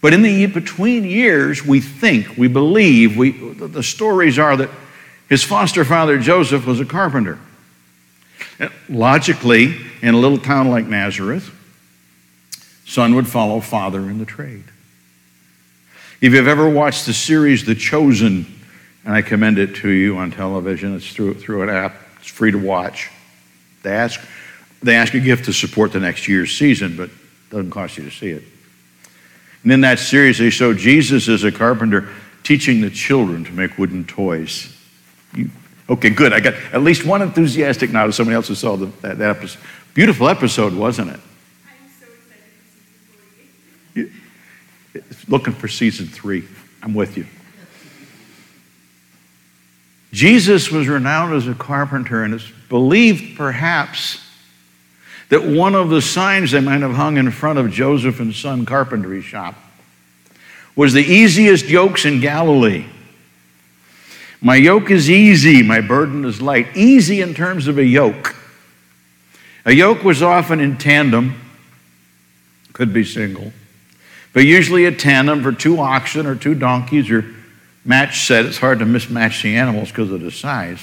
But 0.01 0.13
in 0.13 0.23
the 0.23 0.47
between 0.47 1.03
years, 1.03 1.63
we 1.63 1.81
think, 1.81 2.35
we 2.35 2.47
believe, 2.47 3.15
we, 3.15 3.31
the 3.31 3.83
stories 3.83 4.39
are 4.39 4.57
that 4.57 4.71
his 5.29 5.43
foster 5.43 5.85
father 5.85 6.17
Joseph 6.17 6.65
was 6.65 6.79
a 6.79 6.85
carpenter. 6.85 7.37
Logically, 8.89 9.75
in 10.01 10.15
a 10.15 10.17
little 10.17 10.39
town 10.39 10.69
like 10.69 10.87
Nazareth, 10.87 11.51
son 12.85 13.13
would 13.13 13.27
follow 13.27 13.59
father 13.59 13.99
in 13.99 14.17
the 14.17 14.25
trade. 14.25 14.63
If 16.19 16.33
you've 16.33 16.47
ever 16.47 16.67
watched 16.67 17.05
the 17.05 17.13
series 17.13 17.63
The 17.63 17.75
Chosen, 17.75 18.45
and 19.05 19.13
I 19.13 19.21
commend 19.21 19.59
it 19.59 19.75
to 19.77 19.89
you 19.89 20.17
on 20.17 20.31
television, 20.31 20.95
it's 20.95 21.11
through, 21.11 21.35
through 21.35 21.63
an 21.63 21.69
app, 21.69 21.95
it's 22.19 22.27
free 22.27 22.51
to 22.51 22.57
watch. 22.57 23.09
They 23.83 23.91
ask, 23.91 24.19
they 24.81 24.95
ask 24.95 25.13
a 25.13 25.19
gift 25.19 25.45
to 25.45 25.53
support 25.53 25.91
the 25.91 25.99
next 25.99 26.27
year's 26.27 26.57
season, 26.57 26.97
but 26.97 27.09
it 27.09 27.49
doesn't 27.51 27.69
cost 27.69 27.97
you 27.97 28.03
to 28.03 28.11
see 28.11 28.31
it. 28.31 28.43
And 29.63 29.71
in 29.71 29.81
that 29.81 29.99
series, 29.99 30.39
they 30.39 30.49
show 30.49 30.73
Jesus 30.73 31.29
as 31.29 31.43
a 31.43 31.51
carpenter 31.51 32.09
teaching 32.41 32.81
the 32.81 32.89
children 32.89 33.43
to 33.43 33.51
make 33.51 33.77
wooden 33.77 34.05
toys. 34.05 34.75
You, 35.35 35.49
Okay, 35.89 36.09
good. 36.09 36.33
I 36.33 36.41
got 36.41 36.53
at 36.73 36.81
least 36.81 37.05
one 37.05 37.21
enthusiastic 37.21 37.91
nod 37.91 38.07
of 38.07 38.15
somebody 38.15 38.35
else 38.35 38.49
who 38.49 38.55
saw 38.55 38.75
the, 38.75 38.87
that, 39.01 39.19
that 39.19 39.37
episode. 39.37 39.61
Beautiful 39.93 40.27
episode, 40.27 40.73
wasn't 40.73 41.11
it? 41.11 41.19
I'm 41.65 41.89
so 41.89 42.05
excited 42.07 42.43
for 43.93 44.03
season 44.03 44.11
three. 44.93 45.16
Looking 45.27 45.53
for 45.53 45.67
season 45.67 46.07
three. 46.07 46.47
I'm 46.81 46.93
with 46.93 47.17
you. 47.17 47.25
Jesus 50.13 50.71
was 50.71 50.87
renowned 50.87 51.33
as 51.33 51.47
a 51.47 51.53
carpenter, 51.53 52.23
and 52.23 52.33
it's 52.33 52.49
believed 52.69 53.37
perhaps 53.37 54.21
that 55.29 55.43
one 55.43 55.75
of 55.75 55.89
the 55.89 56.01
signs 56.01 56.51
they 56.51 56.61
might 56.61 56.81
have 56.81 56.93
hung 56.93 57.17
in 57.17 57.29
front 57.31 57.59
of 57.59 57.71
Joseph 57.71 58.19
and 58.19 58.33
Son 58.33 58.65
Carpentry 58.65 59.21
Shop 59.21 59.55
was 60.75 60.93
the 60.93 61.03
easiest 61.03 61.65
yokes 61.65 62.05
in 62.05 62.21
Galilee. 62.21 62.85
My 64.39 64.55
yoke 64.55 64.91
is 64.91 65.09
easy, 65.09 65.63
my 65.63 65.81
burden 65.81 66.23
is 66.23 66.41
light. 66.41 66.77
Easy 66.77 67.21
in 67.21 67.33
terms 67.33 67.67
of 67.67 67.77
a 67.77 67.83
yoke. 67.83 68.35
A 69.65 69.73
yoke 69.73 70.03
was 70.03 70.21
often 70.21 70.59
in 70.59 70.77
tandem, 70.77 71.35
could 72.71 72.93
be 72.93 73.03
single, 73.03 73.51
but 74.37 74.45
usually 74.45 74.85
a 74.85 74.91
tandem 74.91 75.41
for 75.41 75.51
two 75.51 75.79
oxen 75.79 76.27
or 76.27 76.35
two 76.35 76.53
donkeys 76.53 77.09
or 77.09 77.25
match 77.83 78.27
set. 78.27 78.45
It's 78.45 78.59
hard 78.59 78.77
to 78.77 78.85
mismatch 78.85 79.41
the 79.41 79.55
animals 79.55 79.89
because 79.89 80.11
of 80.11 80.21
the 80.21 80.29
size. 80.29 80.79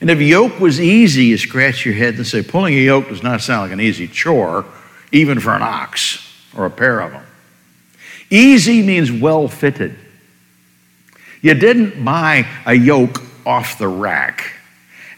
And 0.00 0.08
if 0.08 0.18
yoke 0.18 0.58
was 0.58 0.80
easy, 0.80 1.26
you 1.26 1.36
scratch 1.36 1.84
your 1.84 1.94
head 1.94 2.14
and 2.14 2.26
say, 2.26 2.42
pulling 2.42 2.72
a 2.72 2.78
yoke 2.78 3.10
does 3.10 3.22
not 3.22 3.42
sound 3.42 3.64
like 3.64 3.72
an 3.72 3.82
easy 3.82 4.08
chore, 4.08 4.64
even 5.12 5.40
for 5.40 5.50
an 5.50 5.60
ox 5.60 6.26
or 6.56 6.64
a 6.64 6.70
pair 6.70 7.00
of 7.00 7.12
them. 7.12 7.22
Easy 8.30 8.82
means 8.82 9.12
well 9.12 9.46
fitted. 9.46 9.94
You 11.42 11.52
didn't 11.52 12.02
buy 12.02 12.46
a 12.64 12.72
yoke 12.72 13.22
off 13.44 13.78
the 13.78 13.88
rack 13.88 14.54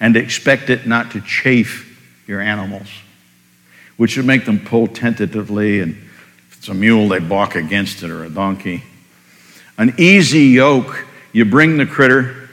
and 0.00 0.16
expect 0.16 0.68
it 0.68 0.84
not 0.84 1.12
to 1.12 1.20
chafe 1.20 2.26
your 2.26 2.40
animals, 2.40 2.88
which 3.98 4.16
would 4.16 4.26
make 4.26 4.46
them 4.46 4.58
pull 4.58 4.88
tentatively, 4.88 5.78
and 5.78 6.09
it's 6.60 6.68
a 6.68 6.74
mule, 6.74 7.08
they 7.08 7.20
balk 7.20 7.54
against 7.54 8.02
it, 8.02 8.10
or 8.10 8.22
a 8.22 8.28
donkey. 8.28 8.82
An 9.78 9.94
easy 9.96 10.48
yoke, 10.48 11.06
you 11.32 11.46
bring 11.46 11.78
the 11.78 11.86
critter, 11.86 12.50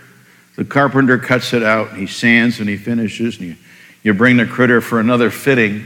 the 0.56 0.64
carpenter 0.64 1.18
cuts 1.18 1.52
it 1.52 1.62
out, 1.62 1.94
he 1.94 2.08
sands 2.08 2.62
and 2.62 2.70
he 2.70 2.78
finishes, 2.78 3.38
and 3.38 3.50
you, 3.50 3.56
you 4.04 4.14
bring 4.14 4.38
the 4.38 4.46
critter 4.46 4.80
for 4.80 5.02
another 5.02 5.30
fitting. 5.30 5.86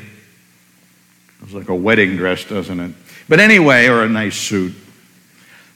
It's 1.42 1.52
like 1.52 1.70
a 1.70 1.74
wedding 1.74 2.16
dress, 2.16 2.44
doesn't 2.46 2.80
it? 2.80 2.92
But 3.28 3.40
anyway, 3.40 3.88
or 3.88 4.04
a 4.04 4.10
nice 4.10 4.38
suit. 4.38 4.76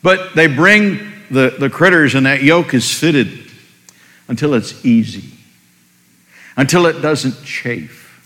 But 0.03 0.35
they 0.35 0.45
bring 0.45 0.99
the, 1.31 1.55
the 1.57 1.71
critters, 1.71 2.13
and 2.13 2.27
that 2.27 2.43
yoke 2.43 2.75
is 2.75 2.93
fitted 2.93 3.51
until 4.27 4.53
it's 4.53 4.85
easy, 4.85 5.31
until 6.55 6.85
it 6.85 7.01
doesn't 7.01 7.43
chafe, 7.43 8.23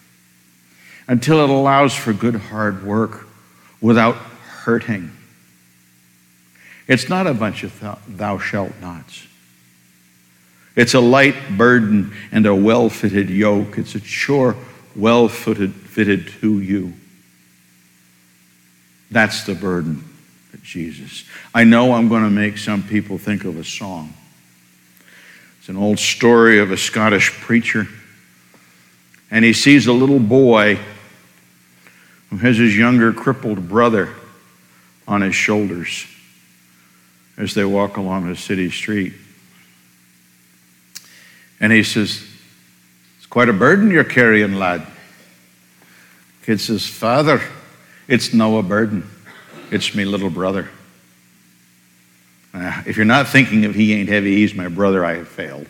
until 1.07 1.41
it 1.41 1.49
allows 1.49 1.95
for 1.95 2.11
good 2.11 2.35
hard 2.35 2.85
work 2.85 3.27
without 3.81 4.15
hurting. 4.15 5.11
It's 6.87 7.07
not 7.07 7.27
a 7.27 7.33
bunch 7.33 7.63
of 7.63 7.79
thou, 8.07 8.39
shalt 8.39 8.73
nots. 8.81 9.27
It's 10.75 10.93
a 10.93 10.99
light 10.99 11.57
burden 11.57 12.13
and 12.31 12.45
a 12.45 12.55
well 12.55 12.89
fitted 12.89 13.29
yoke. 13.29 13.77
It's 13.77 13.95
a 13.95 13.99
chore 13.99 14.55
well 14.95 15.27
fitted, 15.27 15.73
fitted 15.73 16.27
to 16.41 16.59
you. 16.59 16.93
That's 19.11 19.43
the 19.43 19.55
burden 19.55 20.03
of 20.53 20.63
Jesus. 20.63 21.25
I 21.53 21.63
know 21.63 21.93
I'm 21.93 22.09
going 22.09 22.23
to 22.23 22.29
make 22.29 22.57
some 22.57 22.83
people 22.83 23.17
think 23.17 23.45
of 23.45 23.57
a 23.57 23.63
song. 23.63 24.13
It's 25.59 25.69
an 25.69 25.77
old 25.77 25.99
story 25.99 26.59
of 26.59 26.71
a 26.71 26.77
Scottish 26.77 27.31
preacher, 27.33 27.87
and 29.29 29.43
he 29.43 29.53
sees 29.53 29.87
a 29.87 29.93
little 29.93 30.19
boy 30.19 30.79
who 32.29 32.37
has 32.37 32.57
his 32.57 32.77
younger 32.77 33.11
crippled 33.11 33.67
brother 33.67 34.13
on 35.07 35.21
his 35.21 35.35
shoulders 35.35 36.05
as 37.37 37.53
they 37.53 37.65
walk 37.65 37.97
along 37.97 38.29
a 38.29 38.35
city 38.35 38.69
street. 38.69 39.13
And 41.59 41.71
he 41.71 41.83
says, 41.83 42.23
It's 43.17 43.25
quite 43.25 43.49
a 43.49 43.53
burden 43.53 43.89
you're 43.89 44.03
carrying, 44.03 44.55
lad. 44.55 44.85
Kid 46.43 46.59
says, 46.59 46.85
Father, 46.85 47.41
it's 48.07 48.33
no 48.33 48.57
a 48.57 48.63
burden. 48.63 49.09
It's 49.71 49.93
me 49.93 50.05
little 50.05 50.29
brother. 50.29 50.69
Uh, 52.53 52.81
if 52.85 52.97
you're 52.97 53.05
not 53.05 53.27
thinking 53.27 53.65
of 53.65 53.75
he 53.75 53.93
ain't 53.93 54.09
heavy, 54.09 54.37
he's 54.37 54.53
my 54.53 54.67
brother, 54.67 55.05
I 55.05 55.17
have 55.17 55.27
failed. 55.27 55.67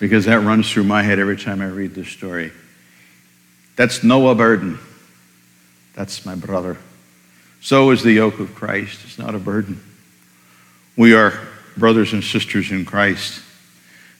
Because 0.00 0.24
that 0.24 0.40
runs 0.40 0.70
through 0.70 0.84
my 0.84 1.02
head 1.02 1.18
every 1.18 1.36
time 1.36 1.60
I 1.60 1.66
read 1.66 1.94
this 1.94 2.08
story. 2.08 2.52
That's 3.76 4.02
no 4.02 4.28
a 4.28 4.34
burden. 4.34 4.78
That's 5.94 6.26
my 6.26 6.34
brother. 6.34 6.76
So 7.60 7.90
is 7.90 8.02
the 8.02 8.12
yoke 8.12 8.40
of 8.40 8.54
Christ. 8.54 9.00
It's 9.04 9.18
not 9.18 9.34
a 9.34 9.38
burden. 9.38 9.82
We 10.96 11.14
are 11.14 11.32
brothers 11.76 12.12
and 12.12 12.22
sisters 12.22 12.70
in 12.70 12.84
Christ, 12.84 13.42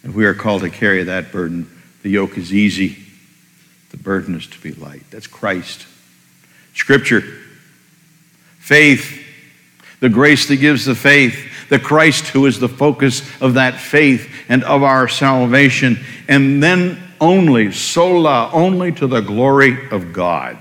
and 0.02 0.14
we 0.14 0.24
are 0.24 0.34
called 0.34 0.62
to 0.62 0.70
carry 0.70 1.04
that 1.04 1.30
burden. 1.30 1.70
The 2.02 2.10
yoke 2.10 2.36
is 2.36 2.52
easy, 2.52 2.98
the 3.90 3.96
burden 3.96 4.34
is 4.34 4.46
to 4.48 4.60
be 4.60 4.72
light. 4.72 5.02
That's 5.10 5.26
Christ. 5.26 5.86
Scripture, 6.74 7.22
faith, 8.58 9.24
the 10.00 10.08
grace 10.08 10.48
that 10.48 10.56
gives 10.56 10.84
the 10.84 10.94
faith, 10.94 11.68
the 11.68 11.78
Christ 11.78 12.26
who 12.28 12.46
is 12.46 12.58
the 12.58 12.68
focus 12.68 13.22
of 13.40 13.54
that 13.54 13.78
faith 13.78 14.28
and 14.48 14.64
of 14.64 14.82
our 14.82 15.06
salvation, 15.06 15.98
and 16.28 16.62
then 16.62 17.00
only, 17.20 17.72
sola, 17.72 18.50
only 18.52 18.90
to 18.92 19.06
the 19.06 19.20
glory 19.20 19.88
of 19.90 20.12
God. 20.12 20.58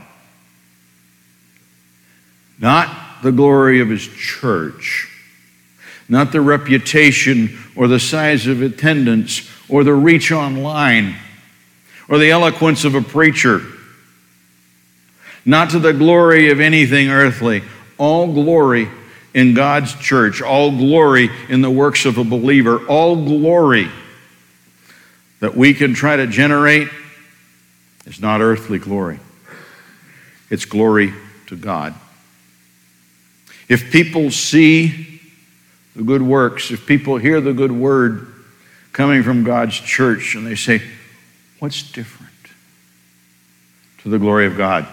Not 2.63 3.21
the 3.23 3.33
glory 3.33 3.81
of 3.81 3.89
his 3.89 4.07
church, 4.07 5.09
not 6.07 6.31
the 6.31 6.39
reputation 6.39 7.59
or 7.75 7.89
the 7.89 7.99
size 7.99 8.47
of 8.47 8.61
attendance 8.61 9.49
or 9.67 9.83
the 9.83 9.93
reach 9.93 10.31
online 10.31 11.17
or 12.07 12.19
the 12.19 12.31
eloquence 12.31 12.85
of 12.85 12.95
a 12.95 13.01
preacher, 13.01 13.61
not 15.43 15.71
to 15.71 15.79
the 15.79 15.91
glory 15.91 16.51
of 16.51 16.61
anything 16.61 17.09
earthly. 17.09 17.63
All 17.97 18.31
glory 18.31 18.87
in 19.33 19.55
God's 19.55 19.93
church, 19.95 20.41
all 20.41 20.71
glory 20.71 21.29
in 21.49 21.61
the 21.61 21.69
works 21.69 22.05
of 22.05 22.17
a 22.17 22.23
believer, 22.23 22.77
all 22.87 23.17
glory 23.25 23.89
that 25.41 25.53
we 25.53 25.73
can 25.73 25.93
try 25.93 26.15
to 26.15 26.27
generate 26.27 26.87
is 28.05 28.21
not 28.21 28.39
earthly 28.39 28.79
glory. 28.79 29.19
It's 30.49 30.63
glory 30.63 31.13
to 31.47 31.57
God. 31.57 31.93
If 33.73 33.91
people 33.91 34.29
see 34.29 35.19
the 35.95 36.03
good 36.03 36.21
works, 36.21 36.69
if 36.69 36.85
people 36.85 37.17
hear 37.17 37.41
the 37.41 37.53
good 37.53 37.71
word 37.71 38.31
coming 38.91 39.23
from 39.23 39.43
God's 39.43 39.79
church 39.79 40.35
and 40.35 40.45
they 40.45 40.53
say, 40.53 40.83
What's 41.57 41.81
different? 41.91 42.31
To 44.03 44.09
the 44.09 44.19
glory 44.19 44.45
of 44.45 44.57
God. 44.57 44.85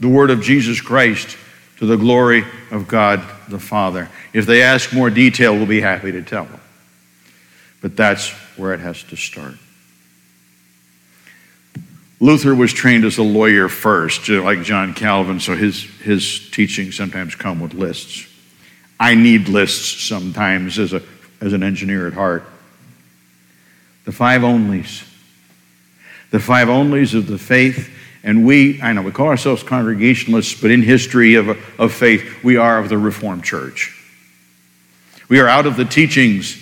The 0.00 0.08
word 0.08 0.30
of 0.30 0.42
Jesus 0.42 0.80
Christ 0.80 1.36
to 1.76 1.86
the 1.86 1.96
glory 1.96 2.42
of 2.72 2.88
God 2.88 3.22
the 3.48 3.60
Father. 3.60 4.08
If 4.32 4.46
they 4.46 4.62
ask 4.62 4.92
more 4.92 5.08
detail, 5.08 5.54
we'll 5.54 5.66
be 5.66 5.82
happy 5.82 6.10
to 6.10 6.22
tell 6.22 6.46
them. 6.46 6.60
But 7.80 7.96
that's 7.96 8.30
where 8.56 8.74
it 8.74 8.80
has 8.80 9.04
to 9.04 9.16
start. 9.16 9.54
Luther 12.20 12.54
was 12.54 12.72
trained 12.72 13.04
as 13.04 13.18
a 13.18 13.22
lawyer 13.22 13.68
first, 13.68 14.28
like 14.28 14.62
John 14.62 14.94
Calvin, 14.94 15.40
so 15.40 15.54
his, 15.56 15.82
his 16.00 16.48
teachings 16.50 16.96
sometimes 16.96 17.34
come 17.34 17.60
with 17.60 17.74
lists. 17.74 18.26
I 18.98 19.14
need 19.14 19.48
lists 19.48 20.04
sometimes 20.04 20.78
as, 20.78 20.92
a, 20.92 21.02
as 21.40 21.52
an 21.52 21.62
engineer 21.62 22.06
at 22.06 22.12
heart. 22.12 22.44
The 24.04 24.12
five 24.12 24.42
onlys. 24.42 25.06
The 26.30 26.40
five 26.40 26.68
onlys 26.68 27.14
of 27.14 27.26
the 27.26 27.38
faith. 27.38 27.90
And 28.22 28.46
we, 28.46 28.80
I 28.80 28.92
know 28.92 29.02
we 29.02 29.10
call 29.10 29.26
ourselves 29.26 29.62
Congregationalists, 29.62 30.60
but 30.60 30.70
in 30.70 30.82
history 30.82 31.34
of, 31.34 31.48
of 31.78 31.92
faith, 31.92 32.42
we 32.42 32.56
are 32.56 32.78
of 32.78 32.88
the 32.88 32.96
Reformed 32.96 33.44
Church. 33.44 34.00
We 35.28 35.40
are 35.40 35.48
out 35.48 35.66
of 35.66 35.76
the 35.76 35.84
teachings 35.84 36.56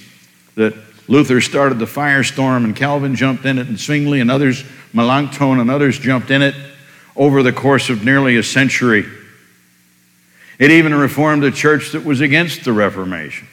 that 0.54 0.74
Luther 1.08 1.40
started 1.40 1.78
the 1.78 1.86
firestorm 1.86 2.64
and 2.64 2.76
Calvin 2.76 3.14
jumped 3.16 3.44
in 3.44 3.58
it 3.58 3.66
and 3.66 3.78
Zwingli 3.78 4.20
and 4.20 4.30
others, 4.30 4.64
Melanchthon 4.92 5.58
and 5.58 5.70
others 5.70 5.98
jumped 5.98 6.30
in 6.30 6.42
it 6.42 6.54
over 7.16 7.42
the 7.42 7.52
course 7.52 7.90
of 7.90 8.04
nearly 8.04 8.36
a 8.36 8.42
century. 8.42 9.04
It 10.58 10.70
even 10.70 10.94
reformed 10.94 11.44
a 11.44 11.50
church 11.50 11.92
that 11.92 12.04
was 12.04 12.20
against 12.20 12.64
the 12.64 12.72
Reformation. 12.72 13.48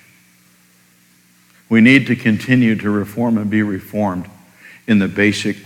We 1.70 1.82
need 1.82 2.08
to 2.08 2.16
continue 2.16 2.76
to 2.76 2.90
reform 2.90 3.38
and 3.38 3.50
be 3.50 3.64
reformed 3.64 4.30
in 4.88 5.00
the 5.00 5.08
basic 5.08 5.58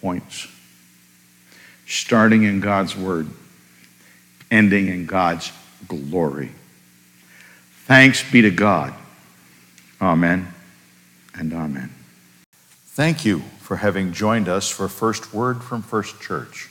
points, 0.00 0.46
starting 1.86 2.42
in 2.44 2.60
God's 2.60 2.96
Word, 2.96 3.28
ending 4.50 4.88
in 4.88 5.06
God's 5.06 5.52
glory. 5.88 6.50
Thanks 7.84 8.28
be 8.30 8.42
to 8.42 8.50
God. 8.50 8.94
Amen 10.00 10.54
and 11.34 11.52
amen. 11.52 11.90
Thank 12.92 13.24
you 13.24 13.40
for 13.60 13.76
having 13.76 14.12
joined 14.12 14.48
us 14.48 14.68
for 14.68 14.88
First 14.88 15.32
Word 15.32 15.62
from 15.62 15.82
First 15.82 16.20
Church. 16.20 16.70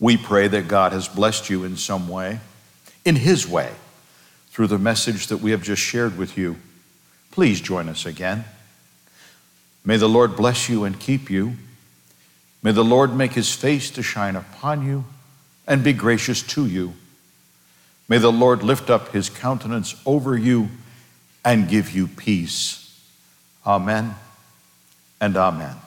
We 0.00 0.16
pray 0.16 0.48
that 0.48 0.66
God 0.66 0.92
has 0.92 1.06
blessed 1.06 1.48
you 1.48 1.62
in 1.64 1.76
some 1.76 2.08
way, 2.08 2.40
in 3.04 3.16
His 3.16 3.46
way, 3.48 3.70
through 4.48 4.66
the 4.66 4.78
message 4.78 5.28
that 5.28 5.36
we 5.38 5.52
have 5.52 5.62
just 5.62 5.80
shared 5.80 6.18
with 6.18 6.36
you. 6.36 6.56
Please 7.30 7.60
join 7.60 7.88
us 7.88 8.04
again. 8.04 8.44
May 9.84 9.96
the 9.96 10.08
Lord 10.08 10.36
bless 10.36 10.68
you 10.68 10.84
and 10.84 10.98
keep 10.98 11.30
you. 11.30 11.54
May 12.62 12.72
the 12.72 12.84
Lord 12.84 13.14
make 13.14 13.32
His 13.32 13.54
face 13.54 13.90
to 13.92 14.02
shine 14.02 14.36
upon 14.36 14.84
you 14.84 15.04
and 15.66 15.84
be 15.84 15.92
gracious 15.92 16.42
to 16.42 16.66
you. 16.66 16.94
May 18.08 18.18
the 18.18 18.32
Lord 18.32 18.62
lift 18.62 18.90
up 18.90 19.12
His 19.12 19.30
countenance 19.30 19.94
over 20.04 20.36
you 20.36 20.68
and 21.44 21.68
give 21.68 21.92
you 21.92 22.08
peace. 22.08 22.81
Amen 23.66 24.14
and 25.20 25.36
amen. 25.36 25.81